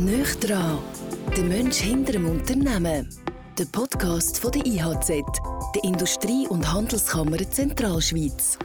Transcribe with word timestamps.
Nicht 0.00 0.48
dran, 0.48 0.78
der 1.36 1.44
Mensch 1.44 1.76
hinter 1.76 2.12
dem 2.12 2.24
Unternehmen. 2.26 3.06
Der 3.58 3.66
Podcast 3.66 4.40
von 4.40 4.50
der 4.50 4.64
IHZ, 4.64 5.08
der 5.74 5.84
Industrie- 5.84 6.48
und 6.48 6.72
Handelskammer 6.72 7.36
Zentralschweiz. 7.36 8.58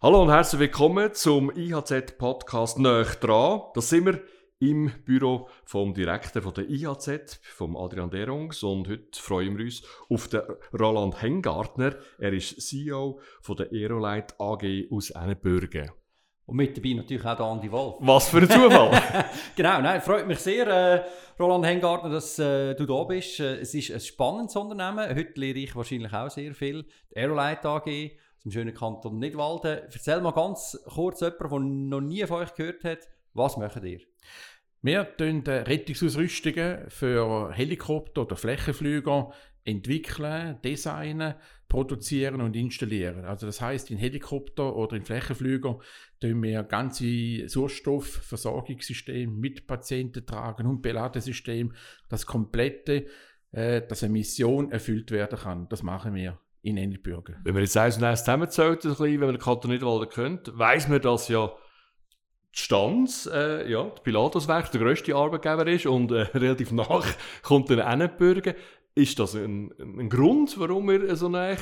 Hallo 0.00 0.22
und 0.22 0.30
herzlich 0.30 0.60
willkommen 0.60 1.12
zum 1.12 1.50
IHZ-Podcast 1.54 2.78
«Nöch 2.78 3.16
dran». 3.16 3.60
Das 3.74 3.90
sind 3.90 4.06
wir 4.06 4.22
im 4.58 4.92
Büro 5.04 5.50
vom 5.66 5.92
Direktor 5.92 6.40
von 6.40 6.54
der 6.54 6.70
IHZ, 6.70 7.38
vom 7.54 7.76
Adrian 7.76 8.08
Derungs. 8.08 8.62
Und 8.62 8.88
heute 8.88 9.20
freuen 9.20 9.58
wir 9.58 9.66
uns 9.66 9.82
auf 10.08 10.26
den 10.28 10.40
Roland 10.72 11.20
Hengartner. 11.20 11.96
Er 12.16 12.32
ist 12.32 12.62
CEO 12.62 13.20
von 13.42 13.56
der 13.56 13.70
Aerolite 13.72 14.40
AG 14.40 14.88
aus 14.90 15.10
Ennenbürgen. 15.10 15.90
Und 16.46 16.56
mit 16.56 16.76
dabei 16.76 16.94
natürlich 16.94 17.24
auch 17.24 17.36
der 17.36 17.46
Andi 17.46 17.70
Wolf. 17.70 17.96
Was 18.00 18.28
für 18.28 18.38
ein 18.38 18.50
Zufall! 18.50 18.90
genau, 19.56 19.80
nein, 19.80 20.00
freut 20.00 20.26
mich 20.26 20.38
sehr, 20.40 20.66
äh, 20.66 21.04
Roland 21.38 21.64
Hengartner, 21.64 22.10
dass 22.10 22.38
äh, 22.38 22.74
du 22.74 22.84
da 22.84 23.04
bist. 23.04 23.40
Äh, 23.40 23.60
es 23.60 23.74
ist 23.74 23.90
ein 23.90 24.00
spannendes 24.00 24.56
Unternehmen. 24.56 25.08
Heute 25.08 25.40
lehre 25.40 25.58
ich 25.58 25.74
wahrscheinlich 25.76 26.12
auch 26.12 26.30
sehr 26.30 26.54
viel. 26.54 26.84
Die 27.10 27.18
Aerolite 27.18 27.68
AG 27.68 27.86
aus 27.86 28.42
dem 28.42 28.50
schönen 28.50 28.74
Kanton 28.74 29.18
Nidwalden. 29.18 29.82
Erzähl 29.92 30.20
mal 30.20 30.32
ganz 30.32 30.78
kurz 30.92 31.20
jemand, 31.20 31.40
der 31.40 31.58
noch 31.60 32.00
nie 32.00 32.26
von 32.26 32.42
euch 32.42 32.54
gehört 32.54 32.82
hat, 32.84 33.08
was 33.34 33.56
macht 33.56 33.82
ihr? 33.84 34.00
Wir 34.84 35.00
entwickeln 35.00 35.68
Rettungsausrüstungen 35.68 36.90
für 36.90 37.52
Helikopter 37.52 38.22
oder 38.22 38.34
Flächenflüger 38.34 39.32
entwickeln, 39.64 40.58
designen, 40.64 41.34
produzieren 41.68 42.40
und 42.40 42.56
installieren. 42.56 43.24
Also 43.24 43.46
das 43.46 43.60
heißt, 43.60 43.92
in 43.92 43.96
Helikopter 43.96 44.74
oder 44.74 44.96
in 44.96 45.04
Flächenflüger 45.04 45.78
tun 46.20 46.42
wir 46.42 46.64
ganze 46.64 47.48
Sauerstoffversorgungssystem 47.48 49.38
mit 49.38 49.68
Patienten 49.68 50.26
tragen 50.26 50.66
und 50.66 50.82
Beladesystem, 50.82 51.72
das 52.08 52.26
komplette, 52.26 53.06
äh, 53.52 53.82
dass 53.86 54.02
eine 54.02 54.14
Mission 54.14 54.72
erfüllt 54.72 55.12
werden 55.12 55.38
kann. 55.38 55.68
Das 55.68 55.84
machen 55.84 56.14
wir 56.14 56.40
in 56.62 56.76
Ennibürgen. 56.76 57.36
Wenn 57.44 57.54
man 57.54 57.62
jetzt 57.62 57.76
eins 57.76 57.98
und 57.98 58.04
eins 58.04 58.24
zusammenzählt, 58.24 58.84
wenn 58.84 59.20
man 59.20 59.28
den 59.28 59.38
Kanton 59.38 59.70
Nidwalden 59.70 60.08
kennt, 60.08 60.58
weiss 60.58 60.88
man, 60.88 61.00
dass 61.00 61.28
ja 61.28 61.52
Stanz, 62.52 63.28
äh, 63.32 63.70
ja, 63.70 63.84
die 63.84 64.02
Pilatuswerk 64.02 64.70
der 64.70 64.80
grösste 64.80 65.16
Arbeitgeber 65.16 65.66
ist 65.66 65.86
und 65.86 66.12
äh, 66.12 66.20
relativ 66.34 66.70
nach 66.72 67.06
kommt 67.42 67.70
dann 67.70 67.78
Ennenbürgen. 67.78 68.54
Ist 68.94 69.18
das 69.18 69.34
ein, 69.34 69.72
ein, 69.78 70.10
Grund, 70.10 70.60
warum 70.60 70.86
wir 70.90 71.16
so 71.16 71.30
nah 71.30 71.52
äh, 71.52 71.56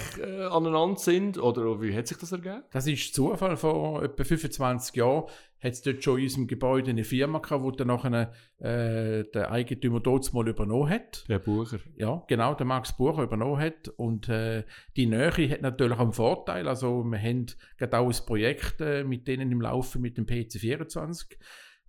aneinander 0.50 0.98
sind? 0.98 1.38
Oder 1.38 1.80
wie 1.80 1.96
hat 1.96 2.08
sich 2.08 2.18
das 2.18 2.32
ergeben? 2.32 2.64
Das 2.72 2.88
ist 2.88 3.14
Zufall. 3.14 3.56
Vor 3.56 4.02
etwa 4.02 4.24
25 4.24 4.96
Jahren 4.96 5.26
hat 5.62 5.72
es 5.72 5.82
dort 5.82 6.02
schon 6.02 6.18
in 6.18 6.24
unserem 6.24 6.46
Gebäude 6.46 6.90
eine 6.90 7.04
Firma 7.04 7.38
gehabt, 7.38 7.64
die 7.64 7.76
dann 7.76 7.88
nachher 7.88 8.32
äh, 8.58 9.24
der 9.32 9.50
Eigentümer 9.50 10.00
dort 10.00 10.32
mal 10.32 10.48
übernommen 10.48 10.88
hat. 10.88 11.28
Der 11.28 11.38
Bucher. 11.38 11.78
Ja, 11.96 12.22
genau, 12.28 12.54
der 12.54 12.66
Max 12.66 12.96
Bucher 12.96 13.22
übernommen 13.22 13.60
hat. 13.60 13.88
Und 13.88 14.28
äh, 14.28 14.64
die 14.96 15.06
Nähe 15.06 15.50
hat 15.50 15.62
natürlich 15.62 15.98
auch 15.98 16.00
einen 16.00 16.12
Vorteil. 16.12 16.68
Also 16.68 17.04
wir 17.04 17.18
haben 17.18 17.46
gerade 17.76 17.98
auch 17.98 18.08
ein 18.08 18.26
Projekt 18.26 18.80
äh, 18.80 19.04
mit 19.04 19.28
denen 19.28 19.52
im 19.52 19.60
Laufen 19.60 20.00
mit 20.00 20.16
dem 20.16 20.26
PC24. 20.26 21.36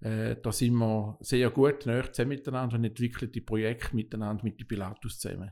Äh, 0.01 0.35
da 0.41 0.51
sind 0.51 0.73
wir 0.75 1.17
sehr 1.21 1.49
gut 1.51 1.85
näher 1.85 2.11
zusammen 2.11 2.29
miteinander 2.29 2.75
und 2.75 2.83
entwickeln 2.83 3.31
die 3.31 3.41
Projekte 3.41 3.95
miteinander 3.95 4.43
mit 4.43 4.59
den 4.59 4.67
Pilatus 4.67 5.19
zusammen. 5.19 5.51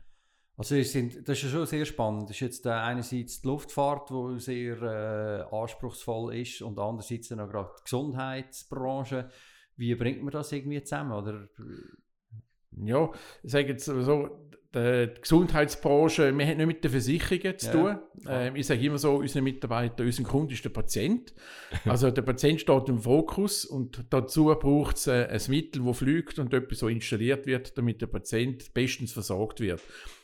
Also 0.60 0.82
sind, 0.84 1.26
das 1.26 1.38
ist 1.38 1.46
ja 1.46 1.50
schon 1.52 1.66
sehr 1.66 1.86
spannend. 1.86 2.24
Das 2.24 2.32
ist 2.32 2.42
jetzt 2.42 2.66
äh, 2.66 2.72
einerseits 2.72 3.40
die 3.40 3.48
Luftfahrt, 3.48 4.10
die 4.10 4.40
sehr 4.40 4.82
äh, 4.82 5.56
anspruchsvoll 5.56 6.36
ist 6.36 6.62
und 6.62 6.78
andererseits 6.78 7.30
dann 7.30 7.40
auch 7.40 7.50
gerade 7.50 7.70
die 7.80 7.84
Gesundheitsbranche. 7.86 9.30
Wie 9.78 9.96
bringt 9.96 10.22
man 10.22 10.32
das 10.32 10.52
irgendwie 10.52 10.84
zusammen? 10.84 11.14
Oder? 11.14 11.48
Ja, 12.72 13.10
ich 13.42 13.52
sage 13.52 13.70
jetzt 13.70 13.86
so, 13.86 14.50
die 14.76 15.10
Gesundheitsbranche, 15.22 16.38
wir 16.38 16.46
haben 16.46 16.58
nicht 16.58 16.68
mit 16.68 16.84
den 16.84 16.92
Versicherungen 16.92 17.58
zu 17.58 17.72
tun. 17.72 18.00
Ja. 18.26 18.42
Ähm, 18.42 18.56
ich 18.56 18.68
sage 18.68 18.82
immer 18.82 19.00
so, 19.00 19.16
unsere 19.16 19.42
Mitarbeiter, 19.42 20.04
unser 20.04 20.24
Kunde 20.24 20.54
ist 20.54 20.66
der 20.66 20.70
Patient. 20.70 21.34
Also 21.86 22.12
der 22.12 22.22
Patient 22.22 22.62
steht 22.62 22.90
im 22.90 23.00
Fokus 23.00 23.66
und 23.66 24.04
dazu 24.10 24.46
braucht 24.60 24.98
es 24.98 25.08
äh, 25.08 25.28
ein 25.28 25.42
Mittel, 25.48 25.84
das 25.84 25.98
fliegt 25.98 26.38
und 26.38 26.54
etwas 26.54 26.80
so 26.80 26.88
installiert 26.88 27.48
wird, 27.48 27.78
damit 27.78 28.02
der 28.02 28.08
Patient 28.08 28.74
bestens 28.74 29.14
versorgt 29.14 29.60
wird. 29.60 29.82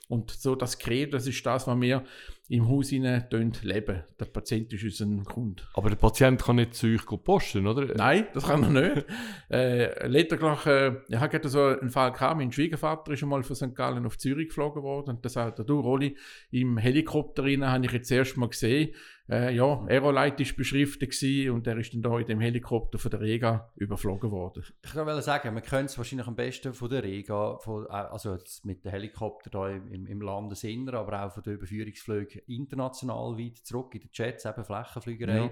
Und 0.08 0.32
so 0.32 0.56
das 0.56 0.78
Credo, 0.78 1.14
das 1.14 1.28
ist 1.28 1.46
das, 1.46 1.68
was 1.68 1.82
wir 1.82 2.06
im 2.48 2.68
Haus 2.70 2.92
leben. 2.92 4.04
Der 4.20 4.26
Patient 4.26 4.72
ist 4.72 5.02
unser 5.02 5.24
Kunde. 5.24 5.64
Aber 5.74 5.90
der 5.90 5.96
Patient 5.96 6.42
kann 6.42 6.58
nicht 6.58 6.76
zu 6.76 6.88
euch 6.88 7.06
posten, 7.24 7.66
oder? 7.66 7.86
Nein, 7.96 8.28
das 8.34 8.46
kann 8.46 8.64
er 8.64 8.70
nicht. 8.70 9.06
äh, 9.50 10.08
letztlich, 10.08 10.42
äh, 10.66 10.94
ich 11.08 11.16
habe 11.16 11.30
gerade 11.30 11.50
so 11.50 11.64
einen 11.64 11.90
Fall 11.90 12.12
gehabt, 12.12 12.38
mein 12.38 12.52
Schwiegervater 12.52 13.12
ist 13.12 13.20
schon 13.20 13.30
mal 13.30 13.44
von 13.44 13.56
St. 13.56 13.76
Gallen 13.76 14.06
auf 14.06 14.18
Zürich 14.18 14.50
geflogen 14.50 14.84
worden 14.84 15.16
und 15.16 15.26
da 15.26 15.30
sagt 15.30 15.60
er, 15.60 15.66
du 15.66 15.80
Rolli, 15.80 16.16
im 16.52 16.78
Helikopter 16.78 17.44
rein 17.44 17.66
habe 17.66 17.86
ich 17.86 17.92
jetzt 17.92 18.12
erst 18.12 18.38
mal 18.38 18.50
gesehen, 18.50 18.94
äh, 19.28 19.56
ja, 19.56 19.84
Aerolite 19.88 20.46
war 20.46 20.56
beschriftet 20.56 21.50
und 21.50 21.66
er 21.66 21.78
ist 21.78 21.94
dann 21.94 22.04
da 22.04 22.20
in 22.20 22.28
dem 22.28 22.40
Helikopter 22.40 23.00
von 23.00 23.10
der 23.10 23.22
Rega 23.22 23.72
überflogen 23.76 24.30
worden. 24.30 24.64
Ich 24.84 24.92
kann 24.92 25.22
sagen, 25.22 25.54
man 25.54 25.64
kennt 25.64 25.90
es 25.90 25.98
wahrscheinlich 25.98 26.28
am 26.28 26.36
besten 26.36 26.74
von 26.74 26.90
der 26.90 27.04
Rega, 27.04 27.58
von, 27.58 27.86
äh, 27.86 27.90
also 27.90 28.38
mit 28.64 28.86
dem 28.86 28.92
Helikopter 28.92 29.50
da 29.50 29.70
im, 29.70 30.06
im 30.06 30.22
Landesinneren, 30.22 31.00
aber 31.00 31.26
auch 31.26 31.34
von 31.34 31.42
den 31.42 31.54
Überführungsflügen 31.54 32.35
international 32.48 33.38
weit 33.38 33.58
zurück 33.58 33.96
in 33.96 34.02
den 34.02 34.10
Jets, 34.14 34.46
eben 34.46 34.64
Flächenflügerei. 34.64 35.38
Ja. 35.38 35.52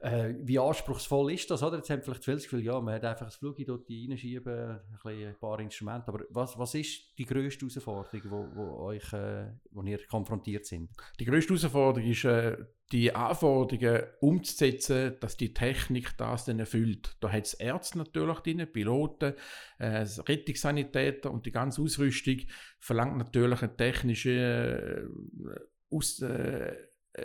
Äh, 0.00 0.34
wie 0.42 0.58
anspruchsvoll 0.58 1.32
ist 1.32 1.50
das? 1.50 1.62
Oder? 1.62 1.78
Jetzt 1.78 1.90
haben 1.90 2.02
vielleicht 2.02 2.24
viele 2.24 2.36
das 2.36 2.44
Gefühl, 2.44 2.64
ja, 2.64 2.80
man 2.80 2.94
hat 2.94 3.04
einfach 3.04 3.26
das 3.26 3.36
Flug 3.36 3.56
dort 3.66 3.88
reinschieben, 3.88 4.80
ein, 5.04 5.26
ein 5.26 5.36
paar 5.40 5.60
Instrumente. 5.60 6.08
Aber 6.08 6.24
was, 6.30 6.58
was 6.58 6.74
ist 6.74 7.18
die 7.18 7.24
grösste 7.24 7.66
Herausforderung, 7.66 8.22
wo, 8.30 8.48
wo, 8.54 8.84
euch, 8.86 9.12
äh, 9.12 9.46
wo 9.70 9.82
ihr 9.82 9.98
konfrontiert 10.06 10.66
sind? 10.66 10.90
Die 11.18 11.24
grösste 11.24 11.54
Herausforderung 11.54 12.08
ist, 12.08 12.24
äh, 12.24 12.56
die 12.92 13.12
Anforderungen 13.14 14.02
umzusetzen, 14.20 15.16
dass 15.18 15.36
die 15.36 15.52
Technik 15.52 16.16
das 16.18 16.44
dann 16.44 16.60
erfüllt. 16.60 17.16
Da 17.20 17.32
hat 17.32 17.46
es 17.46 17.54
Ärzte 17.54 17.98
natürlich 17.98 18.38
drin, 18.40 18.66
Piloten, 18.72 19.34
äh, 19.78 20.06
Rettungssanitäter 20.28 21.32
und 21.32 21.46
die 21.46 21.52
ganze 21.52 21.82
Ausrüstung 21.82 22.42
verlangt 22.78 23.16
natürlich 23.16 23.62
eine 23.62 23.76
technische 23.76 24.30
äh, 24.30 25.60
aus, 25.90 26.20
äh, 26.22 26.74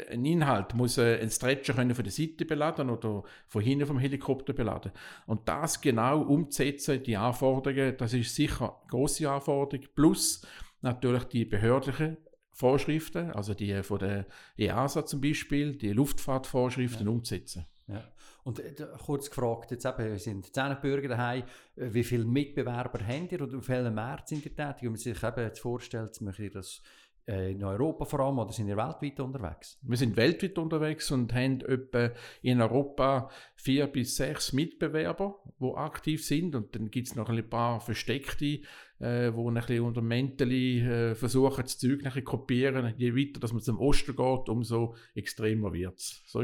ein 0.09 0.23
Inhalt 0.25 0.73
muss 0.73 0.97
äh, 0.97 1.19
ein 1.21 1.29
Stretcher 1.29 1.73
können 1.73 1.95
von 1.95 2.03
der 2.03 2.13
Seite 2.13 2.45
beladen 2.45 2.89
oder 2.89 3.23
von 3.47 3.61
hinten 3.61 3.85
vom 3.85 3.99
Helikopter 3.99 4.53
beladen. 4.53 4.91
Und 5.25 5.47
das 5.47 5.81
genau 5.81 6.21
umzusetzen, 6.21 7.03
die 7.03 7.17
Anforderungen, 7.17 7.97
das 7.97 8.13
ist 8.13 8.35
sicher 8.35 8.79
eine 8.79 8.89
grosse 8.89 9.29
Anforderung. 9.29 9.85
Plus 9.93 10.45
natürlich 10.81 11.25
die 11.25 11.45
behördlichen 11.45 12.17
Vorschriften, 12.53 13.31
also 13.31 13.53
die 13.53 13.81
von 13.83 13.99
der 13.99 14.27
EASA 14.57 15.05
zum 15.05 15.21
Beispiel, 15.21 15.75
die 15.75 15.93
Luftfahrtvorschriften 15.93 17.05
ja. 17.05 17.11
umzusetzen. 17.11 17.65
Ja. 17.87 18.03
Und 18.43 18.59
äh, 18.59 18.73
kurz 19.05 19.29
gefragt, 19.29 19.71
jetzt 19.71 19.85
eben, 19.85 20.11
wir 20.11 20.19
sind 20.19 20.53
10 20.53 20.77
Bürger 20.81 21.09
daheim, 21.09 21.43
äh, 21.75 21.93
wie 21.93 22.03
viele 22.03 22.25
Mitbewerber 22.25 22.99
habt 23.05 23.31
ihr 23.31 23.41
oder 23.41 23.57
auf 23.57 23.67
welchem 23.67 23.93
März 23.93 24.29
sind 24.29 24.45
ihr 24.45 24.55
tätig? 24.55 24.83
Wenn 24.83 24.91
man 24.91 24.97
sich 24.97 25.23
eben 25.23 25.41
jetzt 25.41 25.59
vorstellt, 25.59 26.21
möchte 26.21 26.43
ihr 26.43 26.51
das 26.51 26.77
äh, 26.77 26.81
in 27.27 27.63
Europa 27.63 28.05
vor 28.05 28.19
allem 28.21 28.39
oder 28.39 28.51
sind 28.51 28.67
ihr 28.67 28.77
weltweit 28.77 29.19
unterwegs? 29.19 29.77
Wir 29.83 29.97
sind 29.97 30.17
weltweit 30.17 30.57
unterwegs 30.57 31.11
und 31.11 31.33
haben 31.33 31.61
etwa 31.61 32.11
in 32.41 32.61
Europa 32.61 33.29
vier 33.55 33.87
bis 33.87 34.15
sechs 34.15 34.53
Mitbewerber, 34.53 35.35
die 35.59 35.73
aktiv 35.75 36.25
sind 36.25 36.55
und 36.55 36.75
dann 36.75 36.89
gibt 36.89 37.07
es 37.07 37.15
noch 37.15 37.29
ein 37.29 37.49
paar 37.49 37.79
versteckte, 37.79 38.61
äh, 38.99 39.33
wo 39.33 39.49
ein 39.49 39.55
bisschen 39.55 39.81
unter 39.81 40.01
Mentally 40.01 40.79
äh, 40.81 41.15
versuchen, 41.15 41.63
das 41.63 41.77
Zeug 41.77 42.01
zu 42.11 42.21
kopieren. 42.23 42.93
Je 42.97 43.15
weiter 43.15 43.39
dass 43.39 43.53
man 43.53 43.61
zum 43.61 43.79
Osten 43.79 44.15
geht, 44.15 44.49
umso 44.49 44.95
extremer 45.15 45.73
wird 45.73 45.99
es. 45.99 46.21
So 46.25 46.41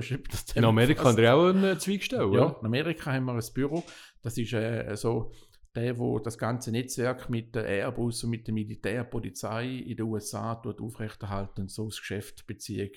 in 0.56 0.64
Amerika 0.64 1.06
haben 1.06 1.18
wir 1.18 1.36
auch 1.36 1.48
einen 1.48 1.80
Zweig 1.80 2.04
stellen, 2.04 2.34
Ja, 2.34 2.56
in 2.60 2.66
Amerika 2.66 3.12
haben 3.12 3.26
wir 3.26 3.34
ein 3.34 3.44
Büro. 3.54 3.84
Das 4.22 4.38
ist 4.38 4.54
äh, 4.54 4.96
so 4.96 5.32
der, 5.78 5.98
wo 5.98 6.20
das 6.20 6.38
ganze 6.38 6.72
Netzwerk 6.72 7.30
mit 7.30 7.56
der 7.56 7.66
Airbus 7.66 8.24
und 8.24 8.32
mit 8.32 8.48
der 8.48 8.54
Militärpolizei 8.54 9.68
in 9.68 9.96
den 9.96 10.06
USA 10.06 10.56
dort 10.56 10.82
aufrechterhalten 10.82 11.62
und 11.62 11.72
so 11.72 11.86
das 11.86 12.00
Geschäftsbeziehung 12.00 12.90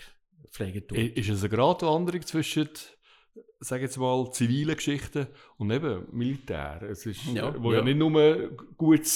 pflegen 0.50 0.87
tut. 0.87 0.99
Ist 0.99 1.29
es 1.29 1.41
eine 1.41 1.50
Gratwanderung 1.50 2.23
zwischen 2.23 2.69
sage 3.61 3.82
jetzt 3.82 3.99
mal, 3.99 4.31
zivilen 4.32 4.75
Geschichten 4.75 5.27
und 5.59 5.71
eben 5.71 6.06
Militär. 6.12 6.82
Es 6.82 7.05
ist, 7.06 7.27
ja, 7.27 7.55
wo 7.62 7.73
ja. 7.73 7.79
ja 7.79 7.85
nicht 7.85 7.99
nur 7.99 8.56
gut 8.77 9.06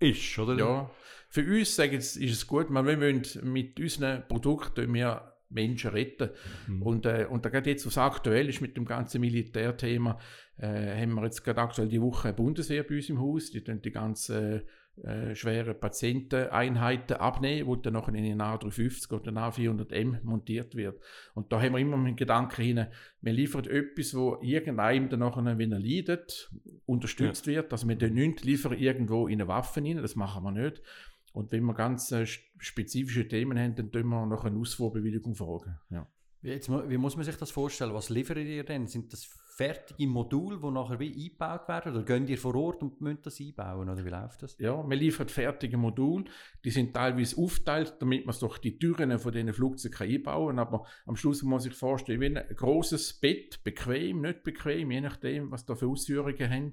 ist, 0.00 0.38
oder? 0.38 0.56
Ja, 0.56 0.90
für 1.28 1.44
uns 1.44 1.74
sage 1.74 1.96
ich, 1.96 2.16
ist 2.16 2.18
es 2.18 2.46
gut, 2.46 2.70
wir 2.70 2.84
wollen 2.84 3.22
mit 3.42 3.78
unseren 3.80 4.26
Produkten 4.28 4.94
wir 4.94 5.37
Menschen 5.50 5.90
retten. 5.90 6.30
Mhm. 6.66 6.82
Und, 6.82 7.06
äh, 7.06 7.26
und 7.28 7.44
da 7.44 7.50
geht 7.50 7.66
jetzt, 7.66 7.86
was 7.86 7.98
aktuell 7.98 8.48
ist 8.48 8.60
mit 8.60 8.76
dem 8.76 8.84
ganzen 8.84 9.20
Militärthema, 9.20 10.18
äh, 10.58 11.00
haben 11.00 11.14
wir 11.14 11.24
jetzt 11.24 11.42
gerade 11.42 11.60
aktuell 11.60 11.88
die 11.88 12.02
Woche 12.02 12.32
Bundeswehr 12.32 12.82
bei 12.82 12.96
uns 12.96 13.08
im 13.08 13.20
Haus, 13.20 13.50
die 13.50 13.62
tun 13.62 13.80
die 13.80 13.92
ganzen 13.92 14.62
äh, 15.04 15.34
schweren 15.36 15.78
Patienteneinheiten 15.78 17.16
abnehmen, 17.16 17.68
wo 17.68 17.76
dann 17.76 17.92
nachher 17.92 18.14
in 18.14 18.24
den 18.24 18.40
A350 18.40 19.12
oder 19.12 19.30
den 19.30 19.38
A400M 19.38 20.24
montiert 20.24 20.74
wird. 20.74 21.00
Und 21.34 21.52
da 21.52 21.62
haben 21.62 21.74
wir 21.74 21.78
immer 21.78 21.96
mit 21.96 22.08
dem 22.08 22.16
Gedanken 22.16 22.62
hin, 22.62 22.86
wir 23.20 23.32
liefern 23.32 23.64
etwas, 23.66 24.14
wo 24.14 24.38
irgendeinem 24.42 25.08
dann 25.08 25.20
nachher, 25.20 25.58
wenn 25.58 25.72
er 25.72 25.78
leidet, 25.78 26.50
unterstützt 26.84 27.46
ja. 27.46 27.54
wird. 27.54 27.72
Also 27.72 27.88
wir 27.88 27.96
liefern 27.96 28.76
irgendwo 28.76 29.28
in 29.28 29.40
eine 29.40 29.48
Waffe 29.48 29.80
rein, 29.80 29.98
das 29.98 30.16
machen 30.16 30.42
wir 30.42 30.50
nicht. 30.50 30.82
Und 31.32 31.52
wenn 31.52 31.64
wir 31.64 31.74
ganz 31.74 32.10
äh, 32.12 32.26
spezifische 32.26 33.28
Themen 33.28 33.58
haben, 33.58 33.74
dann 33.74 33.92
tun 33.92 34.08
wir 34.08 34.26
nach 34.26 34.44
einer 34.44 34.58
Ausfuhrbewilligung 34.58 35.34
fragen. 35.34 35.78
Ja. 35.90 36.06
Jetzt, 36.42 36.70
wie 36.70 36.98
muss 36.98 37.16
man 37.16 37.24
sich 37.24 37.36
das 37.36 37.50
vorstellen? 37.50 37.94
Was 37.94 38.10
liefert 38.10 38.38
ihr 38.38 38.64
denn? 38.64 38.86
Sind 38.86 39.12
das 39.12 39.28
fertige 39.56 40.06
Module, 40.06 40.60
die 40.62 40.70
nachher 40.70 41.00
wie 41.00 41.12
eingebaut 41.12 41.66
werden? 41.66 41.92
Oder 41.92 42.04
gehen 42.04 42.28
ihr 42.28 42.38
vor 42.38 42.54
Ort 42.54 42.80
und 42.80 43.00
müsst 43.00 43.26
das 43.26 43.40
einbauen? 43.40 43.88
Oder 43.88 44.04
wie 44.04 44.10
läuft 44.10 44.42
das? 44.44 44.56
Ja, 44.58 44.88
wir 44.88 44.96
liefern 44.96 45.28
fertige 45.28 45.76
Module. 45.76 46.26
Die 46.64 46.70
sind 46.70 46.94
teilweise 46.94 47.36
aufteilt, 47.36 47.96
damit 47.98 48.24
man 48.24 48.36
durch 48.38 48.58
die 48.58 48.78
Türen 48.78 49.18
von 49.18 49.32
diesen 49.32 49.52
Flugzeugen 49.52 50.08
einbauen 50.08 50.56
kann. 50.56 50.58
Aber 50.60 50.86
am 51.06 51.16
Schluss 51.16 51.42
muss 51.42 51.50
man 51.50 51.60
sich 51.60 51.74
vorstellen, 51.74 52.20
wie 52.20 52.38
ein 52.38 52.54
großes 52.54 53.14
Bett, 53.14 53.64
bequem, 53.64 54.20
nicht 54.20 54.44
bequem, 54.44 54.92
je 54.92 55.00
nachdem, 55.00 55.50
was 55.50 55.66
da 55.66 55.74
für 55.74 55.88
Ausführungen 55.88 56.50
haben. 56.50 56.70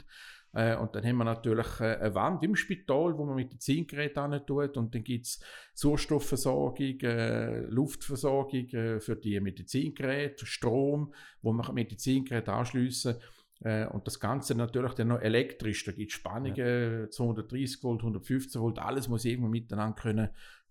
Äh, 0.56 0.78
und 0.78 0.96
dann 0.96 1.06
haben 1.06 1.18
wir 1.18 1.26
natürlich 1.26 1.80
äh, 1.82 1.98
eine 1.98 2.16
Wand 2.16 2.44
im 2.44 2.56
Spital, 2.56 3.18
wo 3.18 3.26
man 3.26 3.36
mit 3.36 3.52
den 3.52 3.60
Zielgeräten 3.60 4.46
tut. 4.48 4.78
Und 4.78 4.96
dann 4.96 5.04
gibt 5.04 5.26
es 5.26 5.40
Sauerstoffversorgung, 5.74 7.00
äh, 7.02 7.60
Luftversorgung 7.68 8.70
äh, 8.70 9.00
für 9.00 9.18
die 9.18 9.40
Medizingeräte, 9.40 10.46
Strom, 10.46 11.14
wo 11.42 11.52
man 11.52 11.74
Medizingeräte 11.76 12.54
anschliessen 12.54 13.18
äh, 13.62 13.86
und 13.88 14.08
das 14.08 14.20
Ganze 14.20 14.56
natürlich 14.56 14.94
dann 14.94 15.10
noch 15.10 15.22
elektrisch. 15.22 15.84
Da 15.84 15.92
gibt 15.92 16.12
es 16.12 16.16
Spannungen, 16.16 17.02
ja. 17.02 17.10
230 17.10 17.84
Volt, 17.84 18.00
115 18.00 18.62
Volt, 18.62 18.80
alles 18.80 19.08
muss 19.08 19.26
irgendwo 19.26 19.50
miteinander 19.50 19.96
können 19.96 20.30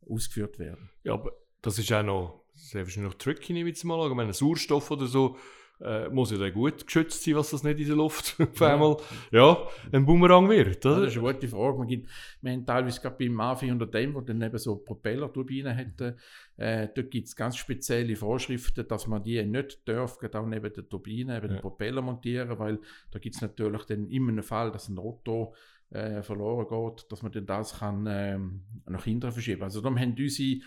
ausgeführt 0.08 0.58
werden. 0.58 0.90
Ja, 1.02 1.14
aber 1.14 1.32
das 1.62 1.78
ist 1.78 1.92
auch 1.92 2.02
noch 2.02 2.44
sehr 2.54 2.84
wahrscheinlich 2.84 3.12
noch 3.12 3.18
tricky, 3.18 3.52
nehme 3.52 3.68
ich 3.68 3.76
jetzt 3.76 3.84
mal 3.84 4.00
an. 4.00 4.10
Ich 4.10 4.16
meine, 4.16 4.32
Sauerstoff 4.32 4.90
oder 4.90 5.06
so 5.06 5.36
äh, 5.80 6.08
muss 6.08 6.30
ja 6.30 6.38
dann 6.38 6.52
gut 6.52 6.86
geschützt 6.86 7.24
sein, 7.24 7.34
was 7.34 7.50
das 7.50 7.62
nicht 7.62 7.80
in 7.80 7.86
der 7.86 7.96
Luft 7.96 8.36
auf 8.40 8.62
einmal 8.62 8.96
ja, 9.30 9.56
ein 9.92 10.06
Boomerang 10.06 10.48
wird. 10.48 10.84
Oder? 10.86 10.94
Ja, 10.94 11.00
das 11.02 11.12
ist 11.12 11.18
eine 11.18 11.32
gute 11.32 11.48
Frage. 11.48 11.78
Man 11.78 11.88
gibt, 11.88 12.08
wir 12.40 12.52
haben 12.52 12.66
teilweise 12.66 13.00
gerade 13.00 13.16
beim 13.18 13.40
A400M, 13.40 14.14
wo 14.14 14.20
dann 14.20 14.40
eben 14.40 14.58
so 14.58 14.76
Propellerturbinen 14.76 15.74
hätten, 15.74 16.16
äh, 16.56 16.88
dort 16.94 17.10
gibt 17.10 17.26
es 17.26 17.36
ganz 17.36 17.56
spezielle 17.56 18.16
Vorschriften, 18.16 18.86
dass 18.86 19.06
man 19.06 19.22
die 19.22 19.42
nicht 19.44 19.86
darf, 19.88 20.18
auch 20.22 20.46
neben 20.46 20.72
der 20.72 20.88
Turbine, 20.88 21.34
neben 21.34 21.48
ja. 21.48 21.56
den 21.56 21.60
Propeller 21.60 22.02
montieren, 22.02 22.58
weil 22.58 22.78
da 23.10 23.18
gibt 23.18 23.34
es 23.34 23.42
natürlich 23.42 23.84
dann 23.84 24.08
immer 24.08 24.30
einen 24.30 24.42
Fall, 24.42 24.70
dass 24.70 24.88
ein 24.88 24.98
Rotor 24.98 25.54
äh, 25.94 26.22
verloren 26.22 26.66
geht, 26.68 27.10
dass 27.10 27.22
man 27.22 27.32
dann 27.32 27.46
das 27.46 27.78
kann, 27.78 28.06
ähm, 28.08 28.62
nach 28.86 29.04
hinten 29.04 29.32
verschieben 29.32 29.62
Also 29.62 29.80
darum 29.80 29.98
haben 29.98 30.14
unsere 30.18 30.60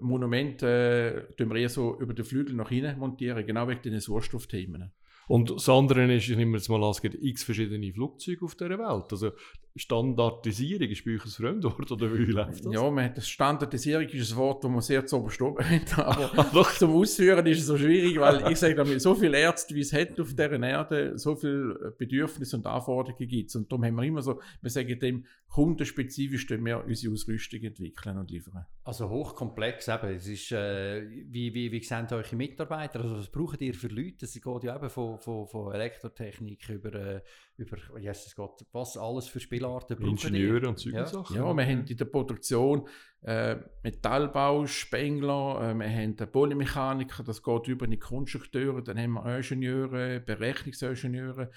Monumente 0.00 1.28
äh, 1.30 1.34
wir 1.50 1.56
eher 1.56 1.68
so 1.68 1.98
über 1.98 2.14
den 2.14 2.24
Flügel 2.24 2.54
nach 2.54 2.68
hinten 2.68 2.98
montieren, 2.98 3.46
genau 3.46 3.66
wegen 3.66 3.82
den 3.82 3.98
Sauerstoffthemen. 4.00 4.92
Und 5.26 5.50
das 5.50 5.68
andere 5.68 6.12
ist, 6.14 6.28
ich 6.28 6.36
nehme 6.36 6.56
jetzt 6.56 6.68
mal 6.68 6.82
an, 6.82 6.90
es 6.90 7.00
gibt 7.00 7.16
x 7.20 7.44
verschiedene 7.44 7.92
Flugzeuge 7.92 8.44
auf 8.44 8.54
dieser 8.54 8.78
Welt. 8.78 9.06
Also 9.10 9.32
Standardisierung 9.76 10.88
ist 10.88 11.04
bei 11.04 11.16
euch 11.16 11.24
ein 11.24 11.30
Fremdwort 11.30 11.90
oder 11.90 12.12
wie 12.16 12.26
läuft 12.26 12.64
das? 12.64 12.72
Ja, 12.72 12.88
man 12.90 13.06
hat 13.06 13.16
das 13.16 13.28
Standardisierung 13.28 14.06
ist 14.06 14.30
ein 14.30 14.36
Wort, 14.36 14.62
das 14.62 14.70
man 14.70 14.80
sehr 14.80 15.04
zu 15.04 15.16
oben 15.16 15.68
hat, 15.68 15.98
aber 15.98 16.62
zum 16.78 16.94
Ausführen 16.94 17.44
ist 17.46 17.58
es 17.58 17.66
so 17.66 17.76
schwierig, 17.76 18.20
weil 18.20 18.52
ich 18.52 18.58
sage 18.58 18.76
damit, 18.76 19.02
so 19.02 19.16
viele 19.16 19.36
Ärzte, 19.36 19.74
wie 19.74 19.80
es 19.80 19.92
hat 19.92 20.20
auf 20.20 20.28
dieser 20.28 20.62
Erde, 20.62 21.18
so 21.18 21.34
viele 21.34 21.92
Bedürfnisse 21.98 22.56
und 22.56 22.66
Anforderungen 22.66 23.26
gibt 23.26 23.50
es. 23.50 23.56
Und 23.56 23.70
darum 23.72 23.84
haben 23.84 23.96
wir 23.96 24.04
immer 24.04 24.22
so, 24.22 24.40
wir 24.62 24.70
sagen 24.70 24.96
dem, 25.00 25.24
kundenspezifisch 25.48 26.48
wir 26.50 26.84
unsere 26.84 27.12
Ausrüstung 27.12 27.62
entwickeln 27.62 28.18
und 28.18 28.30
liefern. 28.30 28.66
Also 28.82 29.08
hochkomplex 29.08 29.86
eben. 29.88 30.08
Es 30.08 30.26
ist, 30.26 30.50
äh, 30.52 31.08
wie, 31.08 31.54
wie, 31.54 31.70
wie 31.70 31.82
sehen 31.82 32.06
eure 32.10 32.36
Mitarbeiter? 32.36 33.00
Also 33.00 33.18
was 33.18 33.30
braucht 33.30 33.60
ihr 33.60 33.74
für 33.74 33.88
Leute? 33.88 34.24
Es 34.24 34.34
geht 34.34 34.64
ja 34.64 34.76
eben 34.76 34.90
von, 34.90 35.13
von, 35.18 35.46
von 35.46 35.72
Elektrotechnik 35.72 36.68
über, 36.68 36.94
äh, 36.94 37.20
über 37.56 37.76
Jesus 37.98 38.34
Gott, 38.34 38.64
was 38.72 38.96
alles 38.96 39.28
für 39.28 39.40
Spielarten 39.40 39.96
braucht 39.96 40.24
Ingenieure 40.24 40.68
und 40.68 40.78
solche 40.78 40.98
ja. 40.98 41.06
Sachen. 41.06 41.36
Ja, 41.36 41.54
wir 41.54 41.64
haben 41.64 41.86
in 41.86 41.96
der 41.96 42.04
Produktion 42.04 42.88
äh, 43.22 43.56
Metallbau, 43.82 44.66
Spengler, 44.66 45.70
äh, 45.70 45.74
wir 45.74 45.88
haben 45.88 46.16
Polymechaniker, 46.16 47.22
das 47.22 47.42
geht 47.42 47.68
über 47.68 47.86
die 47.86 47.98
Konstrukteure, 47.98 48.82
dann 48.82 48.98
haben 48.98 49.12
wir 49.12 49.36
Ingenieure, 49.36 50.20
Berechnungsingenieure, 50.20 51.50